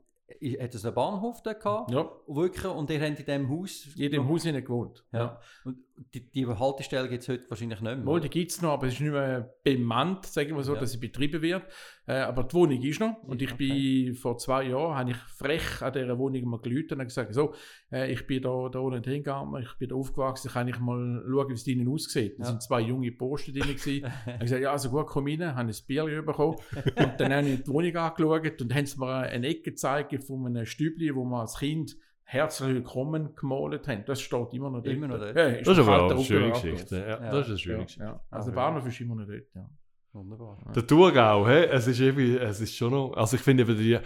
hat 0.59 0.75
es 0.75 0.85
einen 0.85 0.95
Bahnhof 0.95 1.41
da 1.41 1.53
gehabt? 1.53 1.91
Ja. 1.91 2.09
Wirklich, 2.27 2.65
und 2.65 2.89
ihr 2.89 2.99
habt 2.99 3.19
in 3.19 3.25
diesem 3.25 3.49
Haus... 3.49 3.87
In 3.95 4.11
dem 4.11 4.27
Haus 4.27 4.43
gewohnt. 4.43 5.05
Ja. 5.11 5.19
ja. 5.19 5.41
Und 5.65 5.77
die, 6.13 6.31
die 6.31 6.47
Haltestelle 6.47 7.07
gibt 7.07 7.23
es 7.23 7.29
heute 7.29 7.49
wahrscheinlich 7.49 7.81
nicht 7.81 7.97
mehr. 7.97 8.05
Wohl, 8.05 8.19
die 8.19 8.29
gibt 8.29 8.51
es 8.51 8.61
noch, 8.61 8.71
aber 8.71 8.87
es 8.87 8.93
ist 8.93 9.01
nicht 9.01 9.11
mehr 9.11 9.53
bemannt, 9.63 10.25
sagen 10.25 10.55
wir 10.55 10.63
so, 10.63 10.73
ja. 10.73 10.79
dass 10.79 10.91
sie 10.91 10.97
betrieben 10.97 11.41
wird. 11.41 11.63
Äh, 12.05 12.13
aber 12.13 12.43
die 12.43 12.53
Wohnung 12.53 12.81
ist 12.81 12.99
noch. 12.99 13.21
Und 13.23 13.41
ich 13.41 13.53
okay. 13.53 14.03
bin 14.05 14.15
vor 14.15 14.37
zwei 14.37 14.63
Jahren, 14.63 14.95
habe 14.95 15.11
ich 15.11 15.17
frech 15.17 15.81
an 15.81 15.93
dieser 15.93 16.17
Wohnung 16.17 16.45
mal 16.45 16.59
gelüht 16.59 16.91
und 16.91 16.99
gesagt, 16.99 17.33
so, 17.33 17.53
äh, 17.91 18.11
ich 18.11 18.25
bin 18.25 18.41
da, 18.41 18.69
da 18.69 18.79
unten 18.79 19.03
hingegangen, 19.03 19.61
ich 19.61 19.73
bin 19.77 19.89
da 19.89 19.95
aufgewachsen, 19.95 20.51
kann 20.51 20.67
ich 20.67 20.79
mal 20.79 21.23
schauen, 21.27 21.49
wie 21.49 21.53
es 21.53 21.63
drinnen 21.63 21.87
aussieht. 21.87 22.39
Da 22.39 22.43
ja. 22.43 22.49
sind 22.49 22.63
zwei 22.63 22.81
junge 22.81 23.11
Posten 23.11 23.53
drin 23.53 23.69
ich 23.75 24.03
habe 24.03 24.39
gesagt, 24.39 24.61
ja, 24.61 24.71
also 24.71 24.89
gut, 24.89 25.07
komm 25.07 25.27
rein, 25.27 25.55
habe 25.55 25.69
ein 25.69 25.75
Bier 25.87 26.21
bekommen. 26.23 26.57
und 26.95 27.13
dann 27.19 27.33
habe 27.33 27.47
ich 27.47 27.63
die 27.63 27.67
Wohnung 27.67 27.95
angeschaut 27.95 28.61
und 28.61 28.73
haben 28.73 28.85
sie 28.85 28.99
mir 28.99 29.15
eine 29.15 29.47
Ecke 29.47 29.71
gezeigt 29.71 30.23
von 30.23 30.45
einem 30.45 30.65
Stübli, 30.65 31.15
wo 31.15 31.23
man 31.23 31.41
als 31.41 31.59
Kind 31.59 31.95
herzlich 32.23 32.69
willkommen 32.69 33.35
gemalt 33.35 33.87
haben. 33.87 34.03
Das 34.05 34.21
steht 34.21 34.53
immer 34.53 34.69
noch 34.69 34.81
dort. 34.81 34.95
Immer 34.95 35.07
noch 35.07 35.19
dort. 35.19 35.35
Ja, 35.35 35.51
das 35.51 35.67
ist 35.67 35.79
aber 35.79 36.03
auch 36.03 36.11
eine 36.11 36.23
schöne 36.23 36.51
Geschichte. 36.51 36.97
Ja, 36.97 37.07
ja, 37.07 37.31
das 37.31 37.41
ist 37.41 37.49
eine 37.49 37.57
schöne 37.57 37.77
ja, 37.77 37.83
Geschichte. 37.83 38.03
Ja. 38.03 38.19
Also 38.29 38.49
der 38.49 38.55
Bahnhof 38.55 38.87
ist 38.87 39.01
immer 39.01 39.15
noch 39.15 39.27
dort. 39.27 39.55
Ja. 39.55 39.69
Wunderbar. 40.13 40.57
Der 40.75 40.85
Thurgau, 40.85 41.47
hey, 41.47 41.65
es 41.65 41.87
ist 41.87 41.99
irgendwie, 41.99 42.37
es 42.37 42.61
ist 42.61 42.75
schon 42.75 42.91
noch, 42.91 43.13
also 43.13 43.35
ich 43.35 43.41
finde 43.41 43.63
eben 43.63 43.75
der, 43.75 44.03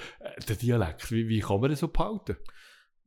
der 0.47 0.56
Dialekt, 0.56 1.12
wie, 1.12 1.27
wie 1.27 1.41
kann 1.41 1.60
man 1.60 1.69
das 1.69 1.80
so 1.80 1.89
behalten? 1.89 2.38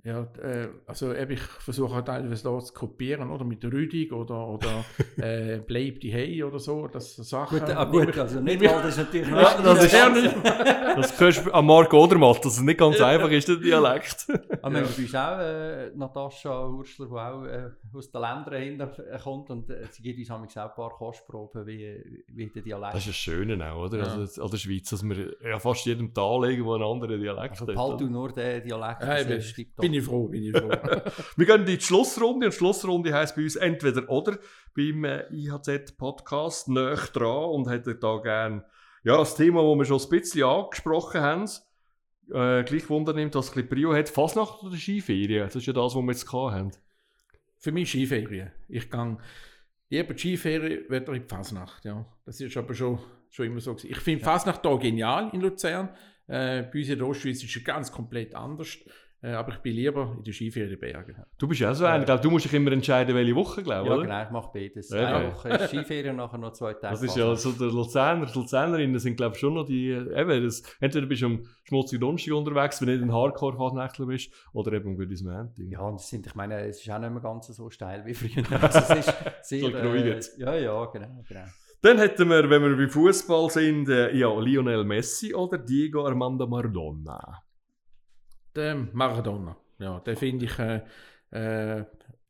Ja, 0.03 0.23
äh, 0.43 0.69
also 0.87 1.13
eben, 1.13 1.33
ich 1.33 1.41
versuche 1.41 1.95
halt 1.95 2.07
teilweise 2.07 2.43
da 2.43 2.59
zu 2.59 2.73
kopieren, 2.73 3.31
oder 3.31 3.45
mit 3.45 3.63
Rüdig 3.65 4.13
oder, 4.13 4.49
oder 4.49 4.85
äh, 5.19 5.59
Bleib 5.59 6.01
die 6.01 6.11
Hey 6.11 6.43
oder 6.43 6.59
so, 6.59 6.87
das 6.89 7.17
Sachen. 7.17 7.59
Gut, 7.59 7.69
ah, 7.69 7.85
gut 7.85 8.17
also 8.17 8.41
nicht 8.41 8.63
mal, 8.63 8.83
das 8.83 8.97
ist 8.97 8.99
natürlich 8.99 9.27
nicht. 9.31 9.43
Ja, 9.43 9.63
das 9.63 9.85
ist 9.85 9.93
ja 9.93 10.09
nicht. 10.09 10.37
das 10.45 11.21
hörst 11.21 11.47
du 11.47 11.51
an 11.53 11.67
Marc 11.67 11.93
Odermatt, 11.93 12.43
dass 12.43 12.55
es 12.55 12.63
nicht 12.63 12.79
ganz 12.79 12.99
einfach 13.01 13.31
ist, 13.31 13.49
der 13.49 13.57
Dialekt. 13.57 14.27
Aber 14.63 14.75
wir 14.75 15.13
haben 15.13 15.17
auch 15.17 15.41
äh, 15.41 15.91
Natascha 15.95 16.69
Hurschler, 16.69 17.07
die 17.07 17.13
auch 17.13 17.45
äh, 17.45 17.71
aus 17.95 18.11
den 18.11 18.21
Ländern 18.23 18.63
hinter 18.63 18.89
kommt 19.23 19.51
und 19.51 19.69
äh, 19.69 19.87
sie 19.91 20.03
gibt 20.03 20.19
uns 20.19 20.31
auch 20.31 20.41
ein 20.41 20.75
paar 20.75 20.91
Kostproben, 20.91 21.67
wie, 21.67 22.25
wie 22.29 22.49
der 22.49 22.63
Dialekt. 22.63 22.95
Das 22.95 23.01
ist 23.03 23.09
das 23.09 23.17
Schöne 23.17 23.71
auch, 23.71 23.85
oder? 23.85 23.99
Ja. 23.99 24.05
Also, 24.05 24.43
an 24.43 24.51
der 24.51 24.57
Schweiz, 24.57 24.89
dass 24.89 25.03
wir 25.03 25.37
ja 25.43 25.59
fast 25.59 25.85
jedem 25.85 26.15
Tal 26.15 26.51
irgendwo 26.51 26.73
einen 26.73 26.85
anderen 26.85 27.21
Dialekt 27.21 27.61
also, 27.61 27.67
hat. 27.67 27.77
Also, 27.77 27.97
du 27.99 28.07
nur 28.07 28.33
den 28.33 28.63
Dialekt, 28.63 29.03
ja, 29.03 29.25
das 29.25 29.55
bin 29.91 29.99
ich 29.99 30.05
froh, 30.05 30.29
bin 30.29 30.45
ich 30.45 30.57
froh. 30.57 30.69
wir 31.37 31.47
gehen 31.47 31.61
in 31.61 31.67
die 31.67 31.81
Schlussrunde 31.81 32.47
und 32.47 32.53
die 32.53 32.59
Schlussrunde 32.59 33.13
heisst 33.13 33.35
bei 33.35 33.43
uns 33.43 33.57
entweder 33.57 34.09
oder 34.09 34.39
beim 34.75 35.05
äh, 35.05 35.27
IHZ-Podcast 35.33 36.69
näher 36.69 36.97
dran 37.13 37.51
und 37.51 37.69
hätte 37.69 37.97
da 37.97 38.19
gerne 38.19 38.65
ja, 39.03 39.17
das 39.17 39.35
Thema, 39.35 39.63
das 39.63 39.79
wir 39.79 39.85
schon 39.87 40.01
ein 40.01 40.21
bisschen 40.21 40.45
angesprochen 40.45 41.21
haben, 41.21 41.45
äh, 42.33 42.63
gleich 42.65 42.89
Wunder 42.89 43.15
nimmt, 43.15 43.35
dass 43.35 43.47
es 43.47 43.51
ein 43.53 43.55
bisschen 43.55 43.69
Prio 43.71 43.95
hat, 43.95 44.09
Fasnacht 44.09 44.63
oder 44.63 44.77
Skiferien? 44.77 45.47
Das 45.47 45.57
ist 45.57 45.67
ja 45.67 45.73
das, 45.73 45.95
was 45.95 46.03
wir 46.03 46.13
jetzt 46.13 46.33
haben. 46.33 46.71
Für 47.59 47.73
mich 47.73 47.89
Skiferien. 47.89 48.53
Ich 48.69 48.91
gehe 48.91 49.17
lieber 49.89 50.15
die 50.15 50.19
Skiferien, 50.19 50.85
wieder 50.89 51.13
in 51.13 51.23
die 51.23 51.29
Fasnacht, 51.29 51.85
ja. 51.85 52.05
Das 52.25 52.41
ist 52.41 52.57
aber 52.57 52.75
schon, 52.75 52.99
schon 53.31 53.47
immer 53.47 53.61
so 53.61 53.75
gewesen. 53.75 53.91
Ich 53.91 53.99
finde 53.99 54.21
ja. 54.21 54.31
Fasnacht 54.31 54.65
hier 54.65 54.79
genial 54.79 55.31
in 55.33 55.41
Luzern. 55.41 55.89
Äh, 56.27 56.63
bei 56.63 56.79
uns 56.79 56.89
in 56.89 56.99
der 56.99 57.09
Ostschweiz 57.09 57.43
ist 57.43 57.57
es 57.57 57.65
ganz 57.65 57.91
komplett 57.91 58.35
anders. 58.35 58.77
Äh, 59.23 59.33
aber 59.33 59.53
ich 59.53 59.59
bin 59.59 59.75
lieber 59.75 60.15
in 60.17 60.25
den 60.25 60.33
Skiferien 60.33 60.79
Du 61.37 61.47
bist 61.47 61.61
ja 61.61 61.75
so 61.75 61.85
einer, 61.85 62.09
äh, 62.09 62.21
du 62.21 62.31
musst 62.31 62.47
dich 62.47 62.55
immer 62.55 62.73
entscheiden, 62.73 63.15
welche 63.15 63.35
Woche, 63.35 63.63
glaube 63.63 63.83
ich, 63.83 63.89
ja, 63.89 63.95
oder? 63.95 64.03
genau, 64.05 64.23
ich 64.23 64.31
mache 64.31 64.51
beides. 64.55 64.89
Ja, 64.89 65.17
Eine 65.17 65.33
Woche 65.33 65.49
ist 65.51 65.69
Skiferien 65.69 66.11
und 66.13 66.17
nachher 66.17 66.39
noch 66.39 66.53
zwei 66.53 66.73
Tage. 66.73 66.95
Das 66.95 67.03
ist 67.03 67.17
ja 67.17 67.37
so, 67.37 67.53
der 67.53 67.69
Luzerner, 67.69 68.25
die 68.25 68.39
Luzernerinnen 68.39 68.99
sind, 68.99 69.17
glaube 69.17 69.35
ich, 69.35 69.41
schon 69.41 69.55
noch 69.55 69.67
die, 69.67 69.91
eben, 69.91 70.45
das, 70.45 70.63
entweder 70.81 71.07
bist 71.07 71.21
du 71.21 71.27
am 71.27 71.43
schmutzigen 71.65 72.01
Donnerstag 72.01 72.33
unterwegs, 72.33 72.81
wenn 72.81 72.89
du 72.89 72.95
nicht 72.95 73.03
ein 73.03 73.13
Hardcore-Fasnächtler 73.13 74.07
bist, 74.07 74.33
oder 74.55 74.73
eben 74.73 74.97
gut 74.97 75.11
ins 75.11 75.23
Montag. 75.23 75.53
Ja, 75.59 75.81
und 75.81 76.01
das 76.01 76.09
sind, 76.09 76.27
ich 76.27 76.35
meine, 76.35 76.61
es 76.61 76.81
ist 76.81 76.91
auch 76.91 76.99
nicht 76.99 77.13
mehr 77.13 77.21
ganz 77.21 77.49
so 77.49 77.69
steil 77.69 78.07
wie 78.07 78.15
früher. 78.15 78.45
Also 78.63 78.79
es 78.79 79.07
ist 79.07 79.15
sehr, 79.43 79.75
äh, 79.75 80.21
ja, 80.39 80.55
ja, 80.55 80.85
genau, 80.87 81.25
genau. 81.29 81.45
Dann 81.83 81.99
hätten 81.99 82.29
wir, 82.29 82.49
wenn 82.49 82.63
wir 82.63 82.77
bei 82.77 82.89
Fußball 82.89 83.51
sind, 83.51 83.89
äh, 83.91 84.15
ja, 84.15 84.33
Lionel 84.39 84.85
Messi 84.85 85.35
oder 85.35 85.59
Diego 85.59 86.07
Armando 86.07 86.47
Maradona. 86.47 87.43
Der 88.55 88.75
Maradona. 88.75 89.57
Ja, 89.79 90.01
den 90.01 90.17
finde 90.17 90.45
ich, 90.45 90.59
äh, 90.59 90.81
äh, 91.31 91.85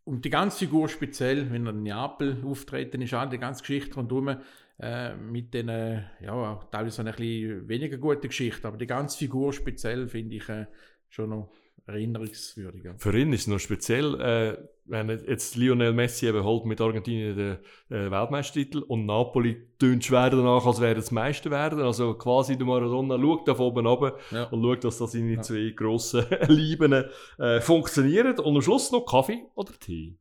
und 0.04 0.24
die 0.24 0.30
ganze 0.30 0.58
Figur 0.58 0.88
speziell, 0.88 1.50
wenn 1.50 1.66
er 1.66 1.72
in 1.72 1.82
Neapel 1.82 2.42
auftreten 2.44 3.02
ist, 3.02 3.14
auch 3.14 3.28
die 3.28 3.38
ganze 3.38 3.62
Geschichte 3.62 3.94
rundherum, 3.94 4.36
äh, 4.78 5.14
mit 5.14 5.52
den, 5.54 5.68
äh, 5.68 6.02
ja, 6.20 6.60
teilweise 6.70 7.02
eine 7.02 7.10
ein 7.10 7.68
weniger 7.68 7.98
gute 7.98 8.28
Geschichte, 8.28 8.66
aber 8.66 8.76
die 8.76 8.86
ganze 8.86 9.18
Figur 9.18 9.52
speziell 9.52 10.08
finde 10.08 10.36
ich 10.36 10.48
äh, 10.48 10.66
schon 11.08 11.30
noch 11.30 11.52
erinnerungswürdiger. 11.86 12.94
Für 12.98 13.16
ihn 13.16 13.32
ist 13.32 13.42
es 13.42 13.46
noch 13.46 13.58
speziell, 13.58 14.20
äh, 14.20 14.56
wenn 14.84 15.08
jetzt 15.08 15.56
Lionel 15.56 15.92
Messi 15.92 16.26
eben 16.26 16.42
holt 16.42 16.64
mit 16.64 16.80
Argentinien 16.80 17.36
den 17.36 17.58
äh, 17.88 18.10
Weltmeistertitel 18.10 18.78
und 18.78 19.06
Napoli 19.06 19.68
tönt 19.78 20.04
schwer 20.04 20.30
danach, 20.30 20.66
als 20.66 20.80
wäre 20.80 20.98
es 20.98 21.10
Meister 21.10 21.50
werden. 21.50 21.80
Also 21.80 22.14
quasi 22.14 22.56
der 22.56 22.66
Maradona 22.66 23.18
schaut 23.18 23.48
da 23.48 23.58
oben 23.58 23.86
runter 23.86 24.18
ja. 24.30 24.44
und 24.44 24.62
schaut, 24.62 24.84
dass 24.84 24.98
das 24.98 25.12
seine 25.12 25.34
ja. 25.34 25.42
zwei 25.42 25.72
grossen 25.76 26.26
Lieben 26.48 27.04
äh, 27.38 27.60
funktionieren. 27.60 28.38
Und 28.38 28.56
am 28.56 28.62
Schluss 28.62 28.90
noch 28.90 29.06
Kaffee 29.06 29.44
oder 29.54 29.72
Tee? 29.78 30.18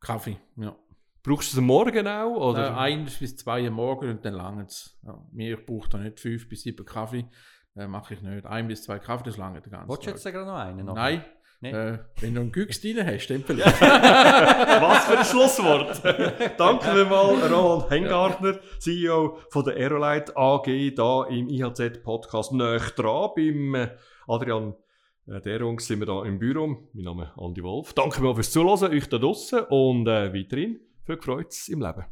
Kaffee, 0.00 0.36
ja. 0.56 0.76
Brauchst 1.24 1.52
du 1.52 1.56
es 1.56 1.58
am 1.58 1.64
Morgen 1.64 2.06
auch? 2.06 2.50
Oder? 2.50 2.68
Äh, 2.68 2.74
eins 2.74 3.18
bis 3.18 3.34
zwei 3.36 3.66
am 3.66 3.74
Morgen 3.74 4.10
und 4.10 4.24
dann 4.24 4.34
lange 4.34 4.64
es. 4.64 4.98
Ja, 5.02 5.26
mir 5.32 5.56
brauche 5.56 5.88
da 5.88 5.98
nicht 5.98 6.20
fünf 6.20 6.48
bis 6.50 6.62
sieben 6.62 6.84
Kaffee. 6.84 7.24
Äh, 7.76 7.88
Mache 7.88 8.14
ich 8.14 8.22
nicht. 8.22 8.46
Ein 8.46 8.68
bis 8.68 8.84
zwei 8.84 8.98
Kaffee, 8.98 9.24
das 9.24 9.36
lange 9.36 9.60
den 9.60 9.72
ganzen 9.72 9.88
Wolltest 9.88 10.06
du 10.06 10.10
jetzt 10.12 10.24
gerade 10.24 10.46
noch 10.46 10.58
einen? 10.58 10.86
Noch? 10.86 10.94
Nein. 10.94 11.24
Nee. 11.60 11.70
Äh, 11.70 11.98
wenn 12.20 12.34
du 12.34 12.42
einen 12.42 12.52
Güchs 12.52 12.80
drin 12.80 13.04
hast, 13.04 13.26
dann 13.28 13.42
vielleicht. 13.42 13.80
Was 13.80 15.04
für 15.06 15.18
ein 15.18 15.24
Schlusswort. 15.24 16.02
Danke 16.58 17.04
mal, 17.06 17.48
Roland 17.50 17.90
Hengartner, 17.90 18.58
CEO 18.78 19.38
von 19.48 19.64
der 19.64 19.76
Aerolite 19.76 20.36
AG, 20.36 20.66
hier 20.66 21.26
im 21.30 21.48
IHZ-Podcast 21.48 22.52
näher 22.52 22.80
dran. 22.94 23.30
Beim 23.34 23.74
äh, 23.74 23.88
Adrian 24.28 24.74
äh, 25.26 25.40
Derung 25.40 25.80
sind 25.80 26.00
wir 26.00 26.06
hier 26.06 26.24
im 26.26 26.38
Büro. 26.38 26.66
Mein 26.92 27.04
Name 27.04 27.22
ist 27.24 27.42
Andi 27.42 27.62
Wolf. 27.62 27.94
Danke 27.94 28.22
mal 28.22 28.34
fürs 28.34 28.50
Zuhören, 28.50 28.92
euch 28.92 29.08
da 29.08 29.18
draußen 29.18 29.60
und 29.60 30.06
äh, 30.06 30.34
weiterhin 30.34 30.80
viel 31.06 31.16
Freude 31.16 31.48
im 31.68 31.80
Leben. 31.80 32.04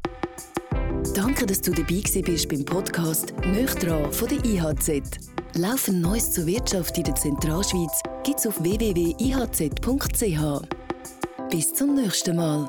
Danke, 1.15 1.45
dass 1.45 1.61
du 1.61 1.71
dabei 1.71 2.01
bist 2.25 2.49
beim 2.49 2.65
Podcast 2.65 3.35
«Nöch 3.45 3.75
dran» 3.75 4.11
von 4.11 4.29
der 4.29 4.43
IHZ. 4.43 5.32
Laufend 5.55 6.01
Neues 6.01 6.31
zur 6.31 6.47
Wirtschaft 6.47 6.97
in 6.97 7.03
der 7.03 7.13
Zentralschweiz 7.13 8.01
gibt's 8.23 8.47
auf 8.47 8.63
www.ihz.ch. 8.63 9.69
Bis 11.51 11.73
zum 11.73 11.93
nächsten 11.93 12.35
Mal. 12.35 12.67